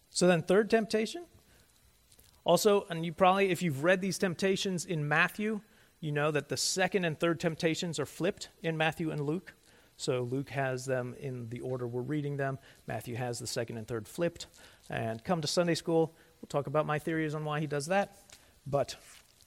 So 0.09 0.27
then, 0.27 0.43
third 0.43 0.69
temptation. 0.69 1.25
Also, 2.45 2.85
and 2.89 3.05
you 3.05 3.13
probably, 3.13 3.49
if 3.49 3.61
you've 3.61 3.83
read 3.83 4.01
these 4.01 4.17
temptations 4.17 4.85
in 4.85 5.07
Matthew, 5.07 5.61
you 6.01 6.11
know 6.11 6.31
that 6.31 6.49
the 6.49 6.57
second 6.57 7.05
and 7.05 7.17
third 7.17 7.39
temptations 7.39 7.99
are 7.99 8.05
flipped 8.05 8.49
in 8.61 8.75
Matthew 8.75 9.11
and 9.11 9.21
Luke. 9.21 9.53
So 9.95 10.23
Luke 10.23 10.49
has 10.49 10.85
them 10.85 11.15
in 11.19 11.47
the 11.49 11.61
order 11.61 11.87
we're 11.87 12.01
reading 12.01 12.35
them. 12.35 12.59
Matthew 12.87 13.15
has 13.15 13.39
the 13.39 13.47
second 13.47 13.77
and 13.77 13.87
third 13.87 14.07
flipped. 14.07 14.47
And 14.89 15.23
come 15.23 15.39
to 15.39 15.47
Sunday 15.47 15.75
school, 15.75 16.13
we'll 16.41 16.47
talk 16.49 16.67
about 16.67 16.85
my 16.85 16.99
theories 16.99 17.35
on 17.35 17.45
why 17.45 17.61
he 17.61 17.67
does 17.67 17.85
that. 17.85 18.17
But 18.67 18.95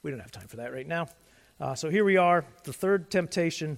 we 0.01 0.09
don't 0.09 0.19
have 0.19 0.31
time 0.31 0.47
for 0.47 0.57
that 0.57 0.73
right 0.73 0.87
now. 0.87 1.07
Uh, 1.59 1.75
so 1.75 1.89
here 1.89 2.03
we 2.03 2.17
are, 2.17 2.45
the 2.63 2.73
third 2.73 3.09
temptation 3.11 3.77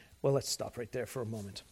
well, 0.21 0.33
let's 0.33 0.49
stop 0.49 0.77
right 0.77 0.91
there 0.91 1.05
for 1.05 1.21
a 1.21 1.25
moment. 1.25 1.63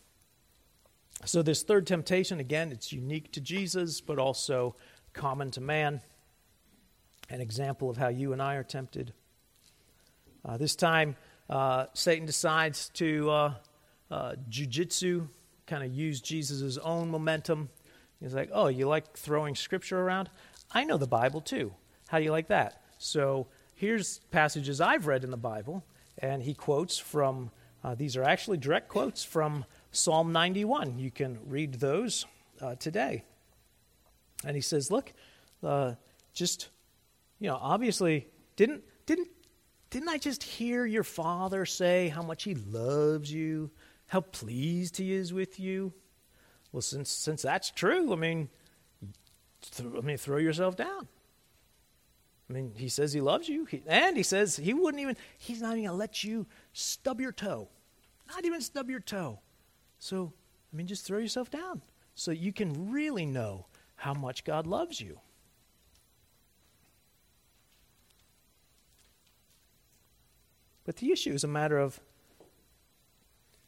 So, 1.25 1.41
this 1.41 1.63
third 1.63 1.85
temptation, 1.85 2.39
again, 2.39 2.71
it's 2.71 2.93
unique 2.93 3.31
to 3.33 3.41
Jesus, 3.41 4.01
but 4.01 4.17
also 4.17 4.75
common 5.13 5.51
to 5.51 5.61
man. 5.61 6.01
An 7.29 7.41
example 7.41 7.89
of 7.89 7.97
how 7.97 8.07
you 8.07 8.33
and 8.33 8.41
I 8.41 8.55
are 8.55 8.63
tempted. 8.63 9.13
Uh, 10.43 10.57
this 10.57 10.75
time, 10.75 11.15
uh, 11.49 11.87
Satan 11.93 12.25
decides 12.25 12.89
to 12.89 13.29
uh, 13.29 13.53
uh, 14.09 14.35
jujitsu, 14.49 15.27
kind 15.67 15.83
of 15.83 15.93
use 15.93 16.21
Jesus' 16.21 16.77
own 16.77 17.11
momentum. 17.11 17.69
He's 18.19 18.33
like, 18.33 18.49
Oh, 18.53 18.67
you 18.67 18.87
like 18.87 19.15
throwing 19.17 19.55
scripture 19.55 19.99
around? 19.99 20.29
I 20.71 20.85
know 20.85 20.97
the 20.97 21.07
Bible 21.07 21.41
too. 21.41 21.73
How 22.07 22.17
do 22.17 22.23
you 22.23 22.31
like 22.31 22.47
that? 22.47 22.81
So, 22.97 23.47
here's 23.75 24.19
passages 24.31 24.81
I've 24.81 25.05
read 25.05 25.23
in 25.23 25.31
the 25.31 25.37
Bible, 25.37 25.83
and 26.17 26.41
he 26.43 26.53
quotes 26.53 26.97
from 26.97 27.51
uh, 27.83 27.95
these 27.95 28.17
are 28.17 28.23
actually 28.23 28.57
direct 28.57 28.89
quotes 28.89 29.23
from 29.23 29.65
Psalm 29.91 30.31
91. 30.31 30.99
You 30.99 31.11
can 31.11 31.39
read 31.47 31.75
those 31.75 32.25
uh, 32.61 32.75
today. 32.75 33.23
And 34.45 34.55
he 34.55 34.61
says, 34.61 34.91
Look, 34.91 35.13
uh, 35.63 35.93
just, 36.33 36.69
you 37.39 37.47
know, 37.47 37.57
obviously, 37.61 38.27
didn't, 38.55 38.83
didn't, 39.05 39.29
didn't 39.89 40.09
I 40.09 40.17
just 40.17 40.43
hear 40.43 40.85
your 40.85 41.03
father 41.03 41.65
say 41.65 42.09
how 42.09 42.21
much 42.21 42.43
he 42.43 42.55
loves 42.55 43.31
you, 43.31 43.71
how 44.07 44.21
pleased 44.21 44.97
he 44.97 45.13
is 45.13 45.33
with 45.33 45.59
you? 45.59 45.93
Well, 46.71 46.81
since, 46.81 47.09
since 47.09 47.41
that's 47.41 47.71
true, 47.71 48.13
I 48.13 48.15
mean, 48.15 48.49
th- 49.71 49.89
I 49.97 50.01
mean, 50.01 50.17
throw 50.17 50.37
yourself 50.37 50.75
down. 50.75 51.07
I 52.49 52.53
mean, 52.53 52.73
he 52.75 52.89
says 52.89 53.13
he 53.13 53.21
loves 53.21 53.47
you, 53.47 53.65
he, 53.65 53.83
and 53.85 54.17
he 54.17 54.23
says 54.23 54.55
he 54.55 54.73
wouldn't 54.73 55.01
even, 55.01 55.15
he's 55.37 55.61
not 55.61 55.73
even 55.73 55.83
going 55.83 55.93
to 55.93 55.99
let 55.99 56.23
you 56.23 56.47
stub 56.73 57.21
your 57.21 57.31
toe. 57.31 57.69
Not 58.27 58.43
even 58.45 58.61
stub 58.61 58.89
your 58.89 58.99
toe. 58.99 59.39
So, 59.99 60.33
I 60.71 60.75
mean, 60.75 60.87
just 60.87 61.05
throw 61.05 61.19
yourself 61.19 61.51
down 61.51 61.81
so 62.15 62.31
you 62.31 62.51
can 62.51 62.91
really 62.91 63.25
know 63.25 63.67
how 63.95 64.13
much 64.13 64.43
God 64.43 64.65
loves 64.65 64.99
you. 64.99 65.19
But 70.85 70.97
the 70.97 71.11
issue 71.11 71.33
is 71.33 71.43
a 71.43 71.47
matter 71.47 71.77
of 71.77 71.99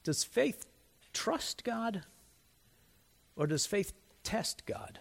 does 0.03 0.23
faith 0.23 0.65
trust 1.13 1.63
God 1.63 2.03
or 3.35 3.45
does 3.45 3.67
faith 3.67 3.93
test 4.23 4.65
God? 4.65 4.99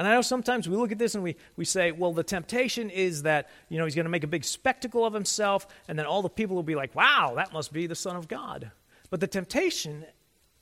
And 0.00 0.08
I 0.08 0.14
know 0.14 0.22
sometimes 0.22 0.66
we 0.66 0.78
look 0.78 0.92
at 0.92 0.98
this 0.98 1.14
and 1.14 1.22
we, 1.22 1.36
we 1.56 1.66
say, 1.66 1.92
well, 1.92 2.14
the 2.14 2.22
temptation 2.22 2.88
is 2.88 3.24
that, 3.24 3.50
you 3.68 3.76
know, 3.76 3.84
he's 3.84 3.94
going 3.94 4.06
to 4.06 4.10
make 4.10 4.24
a 4.24 4.26
big 4.26 4.44
spectacle 4.44 5.04
of 5.04 5.12
himself, 5.12 5.66
and 5.88 5.98
then 5.98 6.06
all 6.06 6.22
the 6.22 6.30
people 6.30 6.56
will 6.56 6.62
be 6.62 6.74
like, 6.74 6.94
wow, 6.94 7.34
that 7.36 7.52
must 7.52 7.70
be 7.70 7.86
the 7.86 7.94
Son 7.94 8.16
of 8.16 8.26
God. 8.26 8.70
But 9.10 9.20
the 9.20 9.26
temptation, 9.26 10.06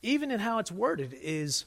even 0.01 0.29
in 0.29 0.41
how 0.41 0.59
it's 0.59 0.73
worded, 0.73 1.15
is 1.21 1.63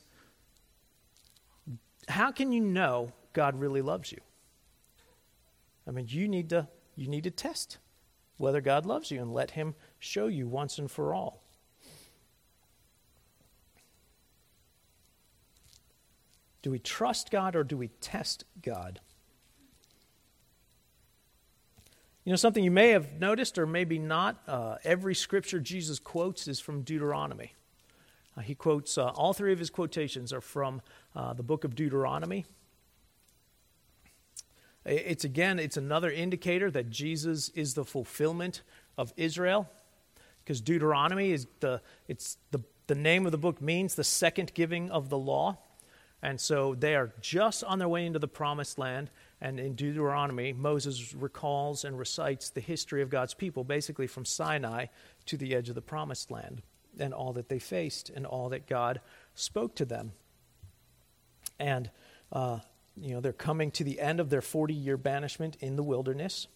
how 2.09 2.31
can 2.31 2.53
you 2.53 2.61
know 2.61 3.11
God 3.33 3.59
really 3.59 3.81
loves 3.81 4.13
you? 4.13 4.19
I 5.89 5.93
mean, 5.93 6.05
you 6.11 6.29
need 6.29 6.51
to, 6.51 6.69
you 6.95 7.09
need 7.09 7.25
to 7.25 7.31
test 7.31 7.79
whether 8.37 8.61
God 8.61 8.85
loves 8.85 9.11
you 9.11 9.19
and 9.23 9.33
let 9.33 9.53
him 9.53 9.75
show 9.99 10.27
you 10.27 10.47
once 10.47 10.77
and 10.77 10.91
for 10.91 11.15
all. 11.15 11.42
Do 16.63 16.71
we 16.71 16.79
trust 16.79 17.31
God 17.31 17.57
or 17.57 17.65
do 17.65 17.77
we 17.77 17.89
test 17.89 18.45
God? 18.63 19.01
You 22.25 22.31
know, 22.31 22.37
something 22.37 22.63
you 22.63 22.71
may 22.71 22.91
have 22.91 23.19
noticed 23.19 23.59
or 23.59 23.67
maybe 23.67 23.99
not, 23.99 24.41
uh, 24.47 24.77
every 24.85 25.15
scripture 25.15 25.59
Jesus 25.59 25.99
quotes 25.99 26.47
is 26.47 26.61
from 26.61 26.83
Deuteronomy. 26.83 27.55
Uh, 28.37 28.43
he 28.43 28.55
quotes, 28.55 28.97
uh, 28.97 29.09
all 29.09 29.33
three 29.33 29.53
of 29.53 29.59
his 29.59 29.71
quotations 29.71 30.33
are 30.33 30.41
from 30.41 30.81
uh, 31.17 31.33
the 31.33 31.43
book 31.43 31.65
of 31.65 31.75
Deuteronomy. 31.75 32.47
It's 34.85 35.25
again, 35.25 35.59
it's 35.59 35.77
another 35.77 36.11
indicator 36.11 36.71
that 36.71 36.91
Jesus 36.91 37.49
is 37.51 37.75
the 37.75 37.85
fulfillment 37.85 38.63
of 38.97 39.13
Israel, 39.17 39.69
because 40.45 40.61
Deuteronomy 40.61 41.31
is 41.31 41.47
the, 41.61 41.81
it's 42.09 42.37
the, 42.51 42.61
the 42.87 42.95
name 42.95 43.27
of 43.27 43.33
the 43.33 43.39
book 43.39 43.61
means 43.61 43.95
the 43.95 44.05
second 44.05 44.53
giving 44.55 44.91
of 44.91 45.09
the 45.09 45.19
law. 45.19 45.59
And 46.23 46.41
so 46.41 46.77
they 46.77 46.95
are 46.95 47.13
just 47.21 47.65
on 47.65 47.81
their 47.81 47.89
way 47.89 48.07
into 48.07 48.21
the 48.21 48.29
promised 48.29 48.79
land. 48.79 49.11
And 49.41 49.59
in 49.59 49.75
Deuteronomy, 49.75 50.53
Moses 50.53 51.15
recalls 51.15 51.85
and 51.85 51.99
recites 51.99 52.51
the 52.51 52.61
history 52.61 53.03
of 53.03 53.11
God's 53.11 53.35
people, 53.35 53.65
basically 53.65 54.07
from 54.07 54.25
Sinai 54.25 54.87
to 55.27 55.37
the 55.37 55.55
edge 55.55 55.69
of 55.69 55.75
the 55.75 55.83
promised 55.83 56.31
land, 56.31 56.63
and 56.99 57.13
all 57.13 57.33
that 57.33 57.49
they 57.49 57.59
faced, 57.59 58.09
and 58.09 58.25
all 58.25 58.51
that 58.51 58.69
God 58.69 59.01
spoke 59.35 59.75
to 59.77 59.85
them. 59.85 60.13
And, 61.59 61.91
uh, 62.31 62.61
you 62.97 63.15
know, 63.15 63.21
they're 63.21 63.33
coming 63.33 63.73
to 63.73 63.85
the 63.85 64.01
end 64.01 64.21
of 64.21 64.31
their 64.31 64.43
40 64.43 64.75
year 64.75 64.97
banishment 64.97 65.57
in 65.61 65.75
the 65.75 65.83
wilderness. 65.83 66.47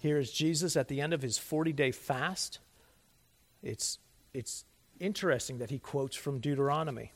Here 0.00 0.18
is 0.18 0.32
Jesus 0.32 0.74
at 0.74 0.88
the 0.88 1.02
end 1.02 1.12
of 1.12 1.20
his 1.20 1.36
40 1.36 1.74
day 1.74 1.90
fast. 1.90 2.60
It's, 3.62 3.98
it's 4.32 4.64
interesting 5.00 5.58
that 5.58 5.68
he 5.68 5.78
quotes 5.78 6.16
from 6.16 6.38
Deuteronomy 6.38 7.12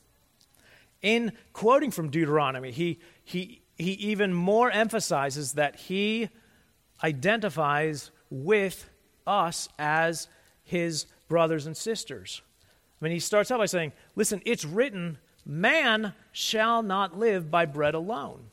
in 1.03 1.33
quoting 1.51 1.91
from 1.91 2.09
Deuteronomy, 2.09 2.71
he, 2.71 2.99
he, 3.23 3.61
he 3.77 3.91
even 3.91 4.33
more 4.33 4.71
emphasizes 4.71 5.53
that 5.53 5.75
he 5.75 6.29
identifies 7.03 8.09
with 8.31 8.89
us 9.27 9.69
as 9.77 10.27
his 10.63 11.05
brothers 11.27 11.67
and 11.67 11.77
sisters. 11.77 12.41
I 12.99 13.05
mean, 13.05 13.13
he 13.13 13.19
starts 13.19 13.51
out 13.51 13.59
by 13.59 13.65
saying, 13.65 13.91
Listen, 14.15 14.41
it's 14.45 14.65
written, 14.65 15.17
man 15.45 16.13
shall 16.31 16.81
not 16.81 17.19
live 17.19 17.51
by 17.51 17.65
bread 17.65 17.93
alone. 17.93 18.45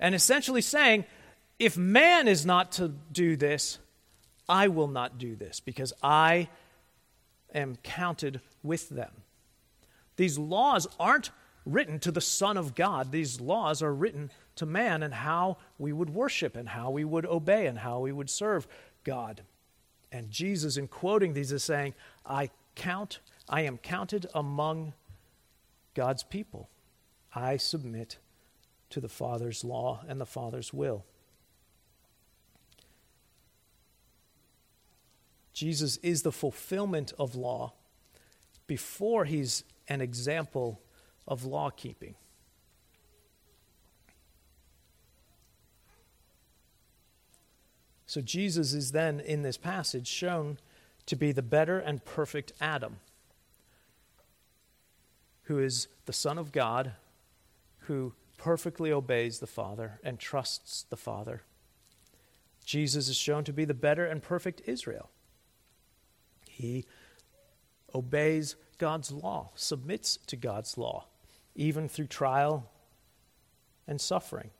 And 0.00 0.14
essentially 0.14 0.60
saying, 0.60 1.04
if 1.58 1.76
man 1.76 2.28
is 2.28 2.46
not 2.46 2.72
to 2.72 2.88
do 3.12 3.36
this, 3.36 3.78
I 4.48 4.68
will 4.68 4.88
not 4.88 5.18
do 5.18 5.34
this 5.36 5.60
because 5.60 5.92
I 6.02 6.48
am 7.52 7.76
counted 7.82 8.40
with 8.62 8.88
them. 8.88 9.10
These 10.18 10.36
laws 10.36 10.88
aren't 10.98 11.30
written 11.64 12.00
to 12.00 12.10
the 12.10 12.20
Son 12.20 12.56
of 12.56 12.74
God. 12.74 13.12
These 13.12 13.40
laws 13.40 13.82
are 13.82 13.94
written 13.94 14.32
to 14.56 14.66
man 14.66 15.04
and 15.04 15.14
how 15.14 15.58
we 15.78 15.92
would 15.92 16.10
worship 16.10 16.56
and 16.56 16.68
how 16.68 16.90
we 16.90 17.04
would 17.04 17.24
obey 17.24 17.66
and 17.66 17.78
how 17.78 18.00
we 18.00 18.10
would 18.10 18.28
serve 18.28 18.66
God. 19.04 19.42
And 20.10 20.28
Jesus, 20.28 20.76
in 20.76 20.88
quoting 20.88 21.34
these, 21.34 21.52
is 21.52 21.62
saying, 21.62 21.94
I 22.26 22.50
count, 22.74 23.20
I 23.48 23.60
am 23.60 23.78
counted 23.78 24.26
among 24.34 24.92
God's 25.94 26.24
people. 26.24 26.68
I 27.32 27.56
submit 27.56 28.18
to 28.90 29.00
the 29.00 29.08
Father's 29.08 29.62
law 29.62 30.00
and 30.08 30.20
the 30.20 30.26
Father's 30.26 30.74
will. 30.74 31.04
Jesus 35.52 35.96
is 35.98 36.22
the 36.22 36.32
fulfillment 36.32 37.12
of 37.20 37.36
law 37.36 37.74
before 38.66 39.24
he's 39.24 39.62
an 39.88 40.00
example 40.00 40.80
of 41.26 41.44
law 41.44 41.70
keeping. 41.70 42.14
So 48.06 48.22
Jesus 48.22 48.72
is 48.72 48.92
then, 48.92 49.20
in 49.20 49.42
this 49.42 49.58
passage, 49.58 50.06
shown 50.06 50.58
to 51.04 51.14
be 51.14 51.30
the 51.30 51.42
better 51.42 51.78
and 51.78 52.04
perfect 52.04 52.52
Adam, 52.58 53.00
who 55.42 55.58
is 55.58 55.88
the 56.06 56.12
Son 56.12 56.38
of 56.38 56.50
God, 56.50 56.92
who 57.80 58.14
perfectly 58.38 58.90
obeys 58.90 59.40
the 59.40 59.46
Father 59.46 60.00
and 60.02 60.18
trusts 60.18 60.86
the 60.88 60.96
Father. 60.96 61.42
Jesus 62.64 63.08
is 63.08 63.16
shown 63.16 63.44
to 63.44 63.52
be 63.52 63.66
the 63.66 63.74
better 63.74 64.06
and 64.06 64.22
perfect 64.22 64.62
Israel. 64.66 65.10
He 66.48 66.86
obeys 67.94 68.56
God's 68.78 69.10
law, 69.10 69.50
submits 69.54 70.18
to 70.26 70.36
God's 70.36 70.78
law, 70.78 71.06
even 71.54 71.88
through 71.88 72.06
trial 72.06 72.70
and 73.86 74.00
suffering. 74.00 74.50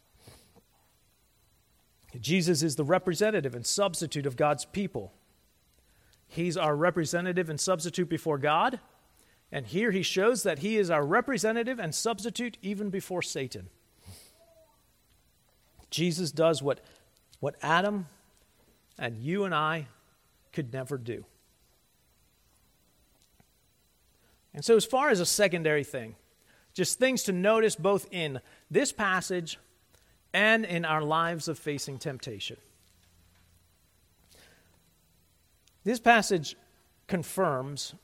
Jesus 2.21 2.63
is 2.63 2.77
the 2.77 2.85
representative 2.85 3.55
and 3.55 3.67
substitute 3.67 4.27
of 4.27 4.37
God's 4.37 4.65
people. 4.65 5.13
He's 6.27 6.57
our 6.57 6.75
representative 6.75 7.49
and 7.49 7.61
substitute 7.61 8.09
before 8.09 8.39
God. 8.39 8.81
And 9.51 9.67
here 9.67 9.91
he 9.91 10.03
shows 10.03 10.43
that 10.43 10.59
he 10.59 10.77
is 10.77 10.91
our 10.91 11.05
representative 11.05 11.79
and 11.79 11.95
substitute 11.95 12.59
even 12.61 12.91
before 12.91 13.23
Satan. 13.23 13.69
Jesus 15.91 16.31
does 16.31 16.63
what, 16.63 16.81
what 17.41 17.57
Adam 17.63 18.07
and 18.99 19.17
you 19.17 19.45
and 19.45 19.55
I 19.55 19.87
could 20.53 20.73
never 20.73 20.99
do. 20.99 21.25
And 24.55 24.65
so, 24.65 24.77
as 24.77 24.85
far 24.85 25.11
as 25.11 25.21
a 25.21 25.27
secondary 25.27 25.85
thing, 25.85 26.17
just 26.75 26.99
things 26.99 27.23
to 27.25 27.33
notice 27.33 27.77
both 27.77 28.07
in 28.11 28.41
this 28.71 28.93
passage 28.93 29.59
and 30.33 30.65
in 30.65 30.85
our 30.85 31.03
lives 31.03 31.49
of 31.49 31.59
facing 31.59 31.99
temptation. 31.99 32.57
This 35.85 36.01
passage 36.01 36.57
confirms 37.07 37.95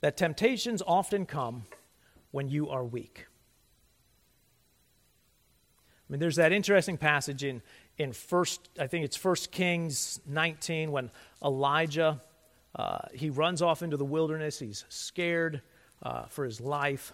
that 0.00 0.16
temptations 0.16 0.82
often 0.86 1.26
come 1.26 1.66
when 2.30 2.48
you 2.48 2.70
are 2.70 2.84
weak. 2.84 3.26
I 6.08 6.12
mean, 6.12 6.20
there's 6.20 6.36
that 6.36 6.52
interesting 6.52 6.96
passage 6.96 7.44
in, 7.44 7.62
in 7.98 8.12
first, 8.12 8.68
I 8.78 8.86
think 8.86 9.04
it's 9.04 9.16
First 9.16 9.52
Kings 9.52 10.20
19, 10.26 10.90
when 10.90 11.10
Elijah, 11.44 12.20
uh, 12.74 12.98
he 13.12 13.30
runs 13.30 13.62
off 13.62 13.82
into 13.82 13.96
the 13.96 14.04
wilderness. 14.04 14.58
He's 14.58 14.84
scared 14.88 15.62
uh, 16.02 16.24
for 16.26 16.44
his 16.44 16.60
life. 16.60 17.12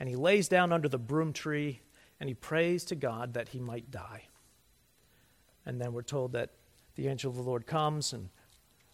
And 0.00 0.08
he 0.08 0.16
lays 0.16 0.48
down 0.48 0.72
under 0.72 0.88
the 0.88 0.98
broom 0.98 1.32
tree 1.32 1.80
and 2.20 2.28
he 2.28 2.34
prays 2.34 2.84
to 2.86 2.94
God 2.94 3.34
that 3.34 3.48
he 3.48 3.60
might 3.60 3.90
die. 3.90 4.24
And 5.64 5.80
then 5.80 5.92
we're 5.92 6.02
told 6.02 6.32
that 6.32 6.50
the 6.94 7.08
angel 7.08 7.30
of 7.30 7.36
the 7.36 7.42
Lord 7.42 7.66
comes 7.66 8.12
and 8.12 8.28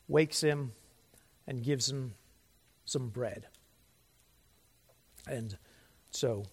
wakes 0.09 0.43
him 0.43 0.73
and 1.47 1.62
gives 1.62 1.90
him 1.90 2.14
some 2.85 3.09
bread. 3.09 3.47
And 5.27 5.57
so, 6.11 6.45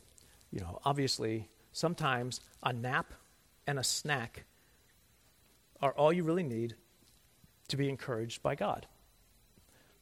you 0.52 0.60
know, 0.60 0.80
obviously, 0.86 1.50
sometimes 1.74 2.40
a 2.64 2.72
nap 2.72 3.14
and 3.68 3.80
a 3.80 3.84
snack 3.84 4.46
are 5.82 5.92
all 5.94 6.14
you 6.14 6.24
really 6.24 6.44
need 6.44 6.76
to 7.68 7.78
be 7.78 7.90
encouraged 7.90 8.42
by 8.42 8.56
God. 8.56 8.86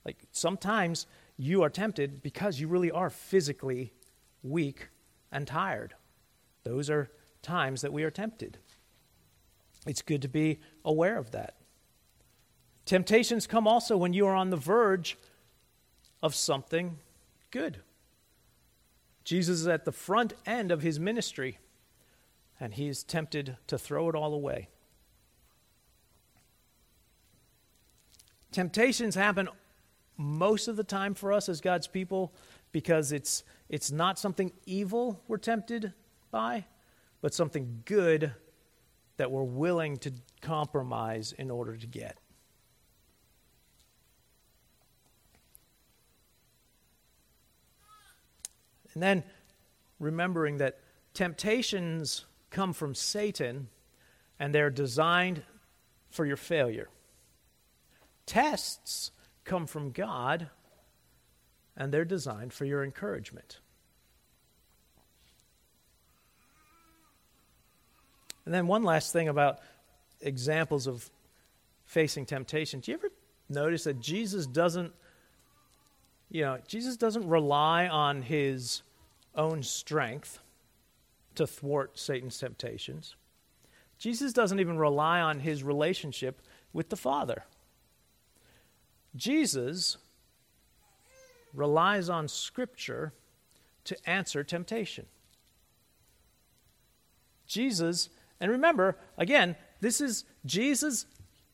Like 0.05 0.25
sometimes 0.31 1.07
you 1.37 1.63
are 1.63 1.69
tempted 1.69 2.21
because 2.21 2.59
you 2.59 2.67
really 2.67 2.91
are 2.91 3.09
physically 3.09 3.93
weak 4.43 4.89
and 5.31 5.45
tired. 5.47 5.93
Those 6.63 6.89
are 6.89 7.09
times 7.41 7.81
that 7.81 7.93
we 7.93 8.03
are 8.03 8.11
tempted. 8.11 8.57
It's 9.87 10.01
good 10.01 10.21
to 10.21 10.27
be 10.27 10.59
aware 10.83 11.17
of 11.17 11.31
that. 11.31 11.55
Temptations 12.85 13.47
come 13.47 13.67
also 13.67 13.95
when 13.95 14.13
you 14.13 14.25
are 14.25 14.35
on 14.35 14.49
the 14.49 14.57
verge 14.57 15.17
of 16.21 16.35
something 16.35 16.97
good. 17.51 17.81
Jesus 19.23 19.61
is 19.61 19.67
at 19.67 19.85
the 19.85 19.91
front 19.91 20.33
end 20.45 20.71
of 20.71 20.81
his 20.81 20.99
ministry, 20.99 21.59
and 22.59 22.73
he 22.73 22.87
is 22.87 23.03
tempted 23.03 23.57
to 23.67 23.77
throw 23.77 24.09
it 24.09 24.15
all 24.15 24.33
away. 24.33 24.69
Temptations 28.51 29.13
happen 29.13 29.47
most 30.19 30.67
of 30.67 30.75
the 30.75 30.83
time 30.83 31.13
for 31.13 31.31
us 31.31 31.47
as 31.47 31.61
God's 31.61 31.87
people 31.87 32.33
because 32.73 33.13
it's, 33.13 33.45
it's 33.69 33.89
not 33.89 34.19
something 34.19 34.51
evil 34.65 35.23
we're 35.29 35.37
tempted 35.37 35.93
by, 36.29 36.65
but 37.21 37.33
something 37.33 37.83
good 37.85 38.33
that 39.15 39.31
we're 39.31 39.43
willing 39.43 39.97
to 39.97 40.11
compromise 40.41 41.31
in 41.31 41.49
order 41.49 41.77
to 41.77 41.87
get. 41.87 42.17
And 48.93 49.01
then 49.01 49.23
remembering 49.99 50.57
that 50.57 50.79
temptations 51.13 52.25
come 52.49 52.73
from 52.73 52.93
Satan 52.93 53.69
and 54.37 54.53
they're 54.53 54.69
designed 54.69 55.43
for 56.09 56.25
your 56.25 56.37
failure. 56.37 56.89
Tests 58.25 59.11
come 59.49 59.65
from 59.65 59.91
God 59.91 60.47
and 61.75 61.91
they're 61.91 62.05
designed 62.05 62.53
for 62.53 62.65
your 62.65 62.83
encouragement. 62.83 63.59
And 68.45 68.53
then 68.53 68.67
one 68.67 68.83
last 68.83 69.11
thing 69.11 69.27
about 69.27 69.59
examples 70.21 70.85
of 70.85 71.09
facing 71.85 72.25
temptation. 72.25 72.79
Do 72.79 72.91
you 72.91 72.97
ever 72.97 73.09
notice 73.49 73.85
that 73.85 73.99
Jesus 73.99 74.45
doesn't, 74.45 74.93
you 76.29 76.43
know, 76.43 76.59
Jesus 76.67 76.95
doesn't 76.95 77.27
rely 77.27 77.87
on 77.87 78.21
his 78.21 78.83
own 79.35 79.63
strength 79.63 80.39
to 81.35 81.47
thwart 81.47 81.97
Satan's 81.97 82.37
temptations? 82.37 83.15
Jesus 83.97 84.31
doesn't 84.31 84.59
even 84.59 84.77
rely 84.77 85.21
on 85.21 85.39
his 85.39 85.63
relationship 85.63 86.41
with 86.71 86.89
the 86.89 86.95
Father. 86.95 87.45
Jesus 89.15 89.97
relies 91.53 92.09
on 92.09 92.27
Scripture 92.27 93.13
to 93.85 94.09
answer 94.09 94.43
temptation. 94.43 95.05
Jesus 97.47 98.09
and 98.39 98.51
remember, 98.51 98.97
again, 99.17 99.55
this 99.81 100.01
is 100.01 100.25
Jesus, 100.45 101.05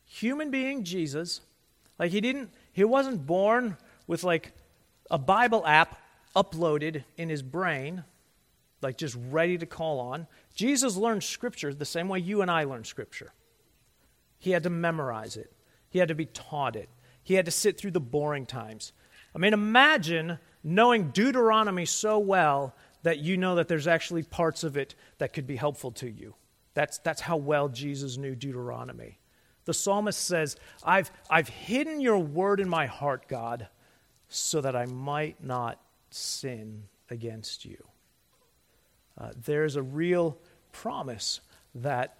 human 0.04 0.50
being 0.50 0.84
Jesus. 0.84 1.40
Like 1.98 2.12
he 2.12 2.20
didn't, 2.20 2.50
he 2.72 2.84
wasn't 2.84 3.26
born 3.26 3.76
with 4.06 4.22
like 4.22 4.52
a 5.10 5.18
Bible 5.18 5.66
app 5.66 5.98
uploaded 6.34 7.04
in 7.16 7.28
his 7.28 7.42
brain, 7.42 8.04
like 8.82 8.98
just 8.98 9.16
ready 9.30 9.58
to 9.58 9.66
call 9.66 9.98
on. 10.00 10.26
Jesus 10.54 10.96
learned 10.96 11.24
scripture 11.24 11.72
the 11.74 11.84
same 11.84 12.08
way 12.08 12.18
you 12.18 12.42
and 12.42 12.50
I 12.50 12.64
learn 12.64 12.84
scripture. 12.84 13.32
He 14.38 14.50
had 14.50 14.62
to 14.64 14.70
memorize 14.70 15.36
it, 15.36 15.52
he 15.88 15.98
had 15.98 16.08
to 16.08 16.14
be 16.14 16.26
taught 16.26 16.76
it, 16.76 16.88
he 17.26 17.34
had 17.34 17.44
to 17.46 17.50
sit 17.50 17.76
through 17.76 17.90
the 17.90 17.98
boring 17.98 18.46
times. 18.46 18.92
I 19.34 19.38
mean, 19.38 19.52
imagine 19.52 20.38
knowing 20.62 21.10
Deuteronomy 21.10 21.84
so 21.84 22.20
well 22.20 22.72
that 23.02 23.18
you 23.18 23.36
know 23.36 23.56
that 23.56 23.66
there's 23.66 23.88
actually 23.88 24.22
parts 24.22 24.62
of 24.62 24.76
it 24.76 24.94
that 25.18 25.32
could 25.32 25.44
be 25.44 25.56
helpful 25.56 25.90
to 25.90 26.08
you. 26.08 26.36
That's, 26.74 26.98
that's 26.98 27.20
how 27.20 27.36
well 27.36 27.68
Jesus 27.68 28.16
knew 28.16 28.36
Deuteronomy. 28.36 29.18
The 29.64 29.74
psalmist 29.74 30.24
says, 30.24 30.54
I've, 30.84 31.10
I've 31.28 31.48
hidden 31.48 32.00
your 32.00 32.18
word 32.18 32.60
in 32.60 32.68
my 32.68 32.86
heart, 32.86 33.26
God, 33.26 33.66
so 34.28 34.60
that 34.60 34.76
I 34.76 34.86
might 34.86 35.42
not 35.42 35.80
sin 36.10 36.84
against 37.10 37.64
you. 37.64 37.82
Uh, 39.18 39.30
there's 39.44 39.74
a 39.74 39.82
real 39.82 40.38
promise 40.70 41.40
that, 41.74 42.18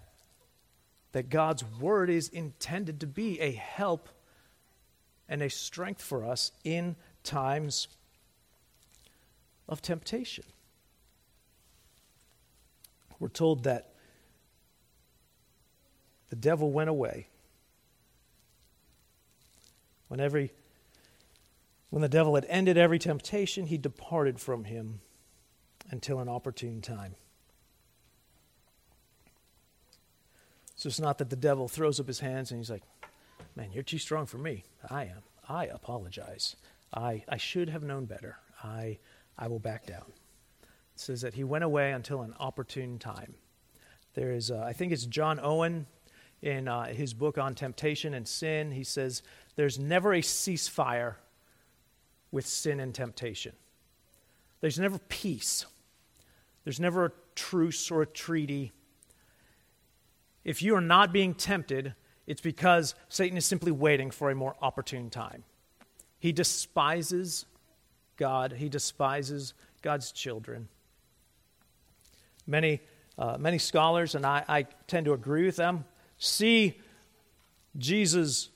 that 1.13 1.29
God's 1.29 1.63
word 1.79 2.09
is 2.09 2.27
intended 2.27 2.99
to 2.99 3.07
be 3.07 3.39
a 3.39 3.53
help 3.53 4.09
and 5.29 5.41
a 5.41 5.49
strength 5.49 6.01
for 6.01 6.25
us 6.25 6.51
in 6.63 6.95
times 7.23 7.87
of 9.67 9.81
temptation. 9.81 10.45
we're 13.19 13.27
told 13.27 13.63
that 13.63 13.93
the 16.29 16.35
devil 16.35 16.71
went 16.71 16.89
away. 16.89 17.27
When, 20.07 20.19
every, 20.19 20.51
when 21.89 22.01
the 22.01 22.09
devil 22.09 22.35
had 22.35 22.45
ended 22.47 22.77
every 22.77 22.99
temptation, 22.99 23.65
he 23.65 23.77
departed 23.77 24.39
from 24.39 24.65
him 24.65 25.01
until 25.89 26.19
an 26.19 26.29
opportune 26.29 26.81
time. 26.81 27.15
So 30.75 30.87
it's 30.87 30.99
not 30.99 31.17
that 31.17 31.29
the 31.29 31.35
devil 31.35 31.67
throws 31.67 31.99
up 31.99 32.07
his 32.07 32.19
hands 32.19 32.51
and 32.51 32.59
he's 32.59 32.69
like, 32.69 32.83
Man, 33.57 33.71
you're 33.73 33.81
too 33.81 33.97
strong 33.97 34.27
for 34.27 34.37
me. 34.37 34.65
I 34.87 35.05
am. 35.05 35.23
I 35.49 35.65
apologize. 35.65 36.55
I, 36.93 37.23
I 37.27 37.37
should 37.37 37.69
have 37.69 37.81
known 37.81 38.05
better. 38.05 38.37
I, 38.63 38.99
I 39.35 39.47
will 39.47 39.57
back 39.57 39.87
down. 39.87 40.05
It 40.61 40.99
says 40.99 41.21
that 41.21 41.33
he 41.33 41.43
went 41.43 41.63
away 41.63 41.91
until 41.91 42.21
an 42.21 42.35
opportune 42.39 42.99
time. 42.99 43.33
There 44.13 44.31
is, 44.31 44.51
uh, 44.51 44.59
I 44.59 44.73
think 44.73 44.91
it's 44.91 45.07
John 45.07 45.39
Owen 45.41 45.87
in 46.43 46.67
uh, 46.67 46.85
his 46.85 47.15
book 47.15 47.39
on 47.39 47.55
temptation 47.55 48.13
and 48.13 48.27
sin. 48.27 48.71
He 48.71 48.83
says, 48.83 49.23
There's 49.55 49.79
never 49.79 50.13
a 50.13 50.21
ceasefire 50.21 51.15
with 52.29 52.45
sin 52.45 52.79
and 52.79 52.93
temptation, 52.93 53.53
there's 54.61 54.77
never 54.77 54.99
peace, 55.09 55.65
there's 56.63 56.79
never 56.79 57.05
a 57.05 57.11
truce 57.33 57.89
or 57.89 58.03
a 58.03 58.07
treaty. 58.07 58.71
If 60.43 60.61
you 60.61 60.75
are 60.75 60.81
not 60.81 61.11
being 61.11 61.33
tempted, 61.33 61.95
it's 62.27 62.41
because 62.41 62.93
Satan 63.07 63.37
is 63.37 63.45
simply 63.45 63.71
waiting 63.71 64.11
for 64.11 64.29
a 64.29 64.35
more 64.35 64.55
opportune 64.61 65.09
time. 65.09 65.43
He 66.19 66.33
despises 66.33 67.45
God, 68.17 68.51
he 68.53 68.67
despises 68.67 69.53
God's 69.81 70.11
children. 70.11 70.67
Many, 72.45 72.81
uh, 73.17 73.37
many 73.39 73.57
scholars, 73.57 74.15
and 74.15 74.25
I, 74.25 74.43
I, 74.47 74.63
tend 74.87 75.05
to 75.05 75.13
agree 75.13 75.45
with 75.45 75.55
them, 75.55 75.85
see 76.17 76.79
Jesus, 77.77 78.49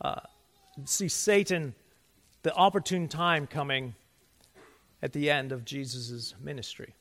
uh, 0.00 0.20
see 0.84 1.08
Satan, 1.08 1.74
the 2.42 2.54
opportune 2.54 3.08
time 3.08 3.46
coming 3.46 3.94
at 5.02 5.12
the 5.12 5.30
end 5.30 5.52
of 5.52 5.64
Jesus' 5.64 6.34
ministry. 6.40 6.94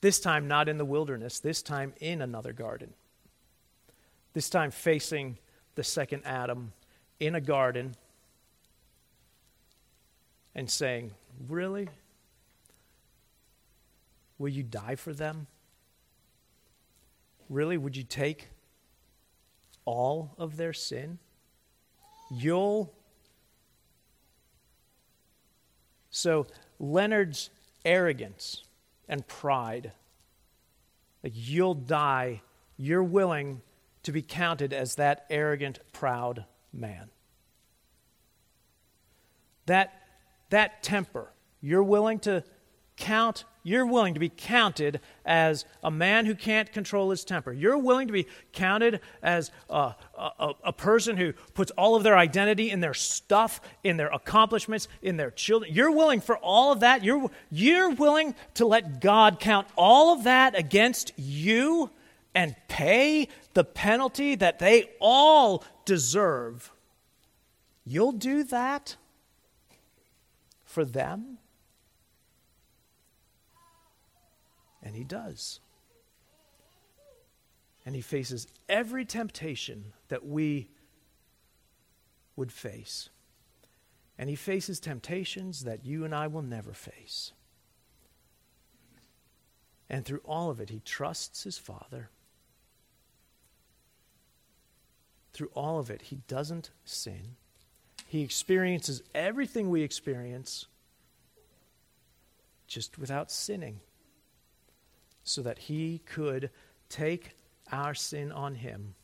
This 0.00 0.20
time, 0.20 0.48
not 0.48 0.68
in 0.68 0.78
the 0.78 0.84
wilderness, 0.84 1.40
this 1.40 1.62
time 1.62 1.94
in 2.00 2.20
another 2.20 2.52
garden. 2.52 2.92
This 4.32 4.48
time, 4.48 4.70
facing 4.70 5.38
the 5.74 5.84
second 5.84 6.22
Adam 6.24 6.72
in 7.20 7.34
a 7.34 7.40
garden 7.40 7.94
and 10.54 10.70
saying, 10.70 11.12
Really? 11.48 11.88
Will 14.38 14.48
you 14.48 14.62
die 14.62 14.96
for 14.96 15.12
them? 15.12 15.46
Really? 17.48 17.76
Would 17.76 17.96
you 17.96 18.02
take 18.02 18.48
all 19.84 20.34
of 20.38 20.56
their 20.56 20.72
sin? 20.72 21.18
You'll. 22.30 22.92
So, 26.10 26.46
Leonard's 26.78 27.50
arrogance 27.84 28.64
and 29.08 29.26
pride, 29.26 29.92
like 31.22 31.32
you'll 31.34 31.74
die, 31.74 32.42
you're 32.76 33.04
willing 33.04 33.60
to 34.04 34.12
be 34.12 34.22
counted 34.22 34.72
as 34.72 34.96
that 34.96 35.26
arrogant, 35.30 35.78
proud 35.92 36.44
man. 36.72 37.10
That, 39.66 39.92
that 40.50 40.82
temper, 40.82 41.32
you're 41.60 41.84
willing 41.84 42.18
to 42.20 42.42
count, 42.96 43.44
you're 43.62 43.86
willing 43.86 44.14
to 44.14 44.20
be 44.20 44.28
counted 44.28 45.00
as 45.24 45.64
a 45.84 45.90
man 45.90 46.26
who 46.26 46.34
can't 46.34 46.72
control 46.72 47.10
his 47.10 47.24
temper. 47.24 47.52
You're 47.52 47.78
willing 47.78 48.08
to 48.08 48.12
be 48.12 48.26
counted 48.52 49.00
as 49.22 49.50
a, 49.70 49.94
a, 50.18 50.52
a, 50.64 50.72
person 50.72 51.16
who 51.16 51.32
puts 51.54 51.70
all 51.72 51.94
of 51.94 52.02
their 52.02 52.18
identity 52.18 52.70
in 52.70 52.80
their 52.80 52.94
stuff, 52.94 53.60
in 53.84 53.96
their 53.96 54.08
accomplishments, 54.08 54.88
in 55.00 55.16
their 55.16 55.30
children. 55.30 55.72
You're 55.72 55.92
willing 55.92 56.20
for 56.20 56.36
all 56.38 56.72
of 56.72 56.80
that. 56.80 57.04
You're, 57.04 57.30
you're 57.50 57.90
willing 57.90 58.34
to 58.54 58.66
let 58.66 59.00
God 59.00 59.38
count 59.38 59.68
all 59.76 60.12
of 60.12 60.24
that 60.24 60.58
against 60.58 61.12
you 61.16 61.90
and 62.34 62.56
pay 62.68 63.28
the 63.54 63.64
penalty 63.64 64.34
that 64.34 64.58
they 64.58 64.90
all 65.00 65.64
deserve. 65.84 66.72
You'll 67.84 68.12
do 68.12 68.44
that 68.44 68.96
for 70.64 70.84
them? 70.84 71.38
And 74.82 74.96
he 74.96 75.04
does. 75.04 75.60
And 77.84 77.94
he 77.94 78.00
faces 78.00 78.46
every 78.68 79.04
temptation 79.04 79.92
that 80.08 80.24
we 80.24 80.68
would 82.36 82.52
face. 82.52 83.10
And 84.18 84.30
he 84.30 84.36
faces 84.36 84.80
temptations 84.80 85.64
that 85.64 85.84
you 85.84 86.04
and 86.04 86.14
I 86.14 86.26
will 86.26 86.42
never 86.42 86.72
face. 86.72 87.32
And 89.90 90.04
through 90.04 90.22
all 90.24 90.48
of 90.50 90.60
it, 90.60 90.70
he 90.70 90.80
trusts 90.80 91.44
his 91.44 91.58
Father. 91.58 92.08
Through 95.32 95.50
all 95.54 95.78
of 95.78 95.90
it, 95.90 96.02
he 96.02 96.16
doesn't 96.28 96.70
sin. 96.84 97.36
He 98.06 98.22
experiences 98.22 99.02
everything 99.14 99.70
we 99.70 99.82
experience 99.82 100.66
just 102.66 102.98
without 102.98 103.30
sinning 103.30 103.80
so 105.24 105.42
that 105.42 105.58
he 105.58 106.02
could 106.04 106.50
take 106.88 107.30
our 107.70 107.94
sin 107.94 108.30
on 108.32 108.56
him 108.56 108.94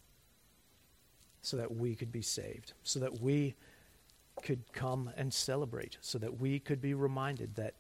so 1.41 1.57
that 1.57 1.75
we 1.75 1.95
could 1.95 2.13
be 2.13 2.23
saved, 2.23 2.75
so 2.83 2.99
that 3.01 3.21
we 3.21 3.55
could 4.43 4.73
come 4.73 5.11
and 5.17 5.33
celebrate, 5.33 5.97
so 6.01 6.19
that 6.19 6.39
we 6.39 6.59
could 6.59 6.81
be 6.81 6.95
reminded 6.95 7.55
that, 7.57 7.75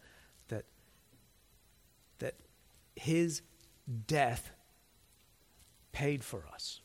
that, 0.49 0.65
that 2.19 2.35
his 2.97 3.43
death 4.07 4.53
paid 5.93 6.25
for 6.25 6.47
us. 6.53 6.81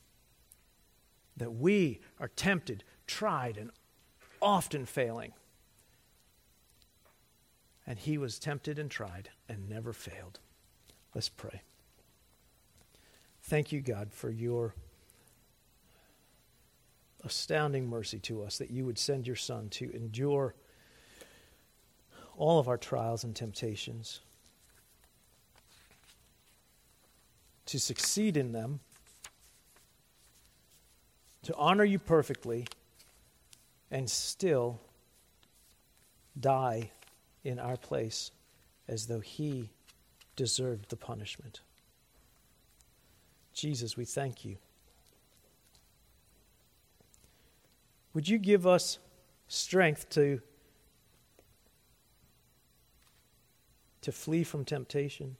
That 1.36 1.54
we 1.54 2.00
are 2.20 2.28
tempted, 2.28 2.84
tried, 3.06 3.56
and 3.56 3.70
often 4.40 4.86
failing. 4.86 5.32
And 7.86 7.98
he 7.98 8.16
was 8.18 8.38
tempted 8.38 8.78
and 8.78 8.90
tried 8.90 9.30
and 9.48 9.68
never 9.68 9.92
failed. 9.92 10.40
Let's 11.14 11.28
pray. 11.28 11.62
Thank 13.42 13.72
you, 13.72 13.80
God, 13.80 14.12
for 14.12 14.30
your 14.30 14.74
astounding 17.24 17.88
mercy 17.88 18.18
to 18.20 18.42
us 18.42 18.58
that 18.58 18.70
you 18.70 18.84
would 18.84 18.98
send 18.98 19.26
your 19.26 19.36
Son 19.36 19.68
to 19.70 19.90
endure 19.94 20.54
all 22.36 22.58
of 22.58 22.68
our 22.68 22.76
trials 22.76 23.24
and 23.24 23.34
temptations, 23.34 24.20
to 27.66 27.78
succeed 27.78 28.36
in 28.36 28.52
them, 28.52 28.80
to 31.44 31.54
honor 31.56 31.84
you 31.84 31.98
perfectly, 31.98 32.66
and 33.90 34.08
still 34.08 34.80
die 36.38 36.90
in 37.44 37.58
our 37.58 37.76
place 37.76 38.30
as 38.88 39.06
though 39.06 39.20
he 39.20 39.70
deserved 40.36 40.90
the 40.90 40.96
punishment. 40.96 41.60
Jesus, 43.52 43.96
we 43.96 44.04
thank 44.04 44.44
you. 44.44 44.56
Would 48.14 48.28
you 48.28 48.38
give 48.38 48.66
us 48.66 48.98
strength 49.48 50.08
to, 50.10 50.40
to 54.02 54.12
flee 54.12 54.44
from 54.44 54.64
temptation? 54.64 55.36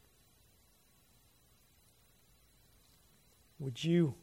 Would 3.59 3.83
you, 3.83 4.15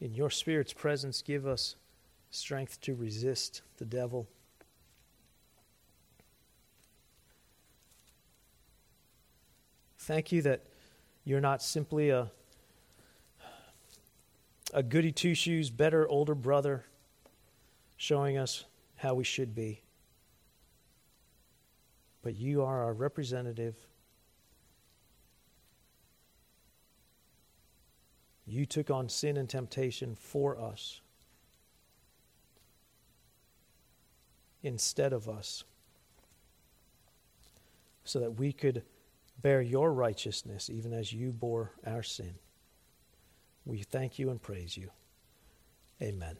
in 0.00 0.14
your 0.14 0.30
Spirit's 0.30 0.72
presence, 0.72 1.22
give 1.22 1.46
us 1.46 1.76
strength 2.30 2.80
to 2.82 2.94
resist 2.94 3.62
the 3.78 3.84
devil? 3.84 4.28
Thank 9.98 10.32
you 10.32 10.40
that 10.42 10.64
you're 11.24 11.40
not 11.40 11.62
simply 11.62 12.08
a, 12.10 12.30
a 14.72 14.82
goody 14.82 15.12
two 15.12 15.34
shoes, 15.34 15.68
better 15.68 16.08
older 16.08 16.34
brother 16.34 16.86
showing 17.98 18.38
us 18.38 18.64
how 18.96 19.14
we 19.14 19.24
should 19.24 19.54
be. 19.54 19.82
But 22.22 22.36
you 22.36 22.62
are 22.62 22.84
our 22.84 22.94
representative. 22.94 23.74
You 28.48 28.64
took 28.64 28.90
on 28.90 29.08
sin 29.08 29.36
and 29.36 29.48
temptation 29.48 30.14
for 30.14 30.58
us 30.58 31.00
instead 34.62 35.12
of 35.12 35.28
us 35.28 35.64
so 38.04 38.20
that 38.20 38.38
we 38.38 38.52
could 38.52 38.82
bear 39.42 39.60
your 39.60 39.92
righteousness 39.92 40.70
even 40.70 40.92
as 40.92 41.12
you 41.12 41.30
bore 41.30 41.72
our 41.86 42.02
sin. 42.02 42.34
We 43.66 43.82
thank 43.82 44.18
you 44.18 44.30
and 44.30 44.40
praise 44.40 44.76
you. 44.76 44.90
Amen. 46.00 46.38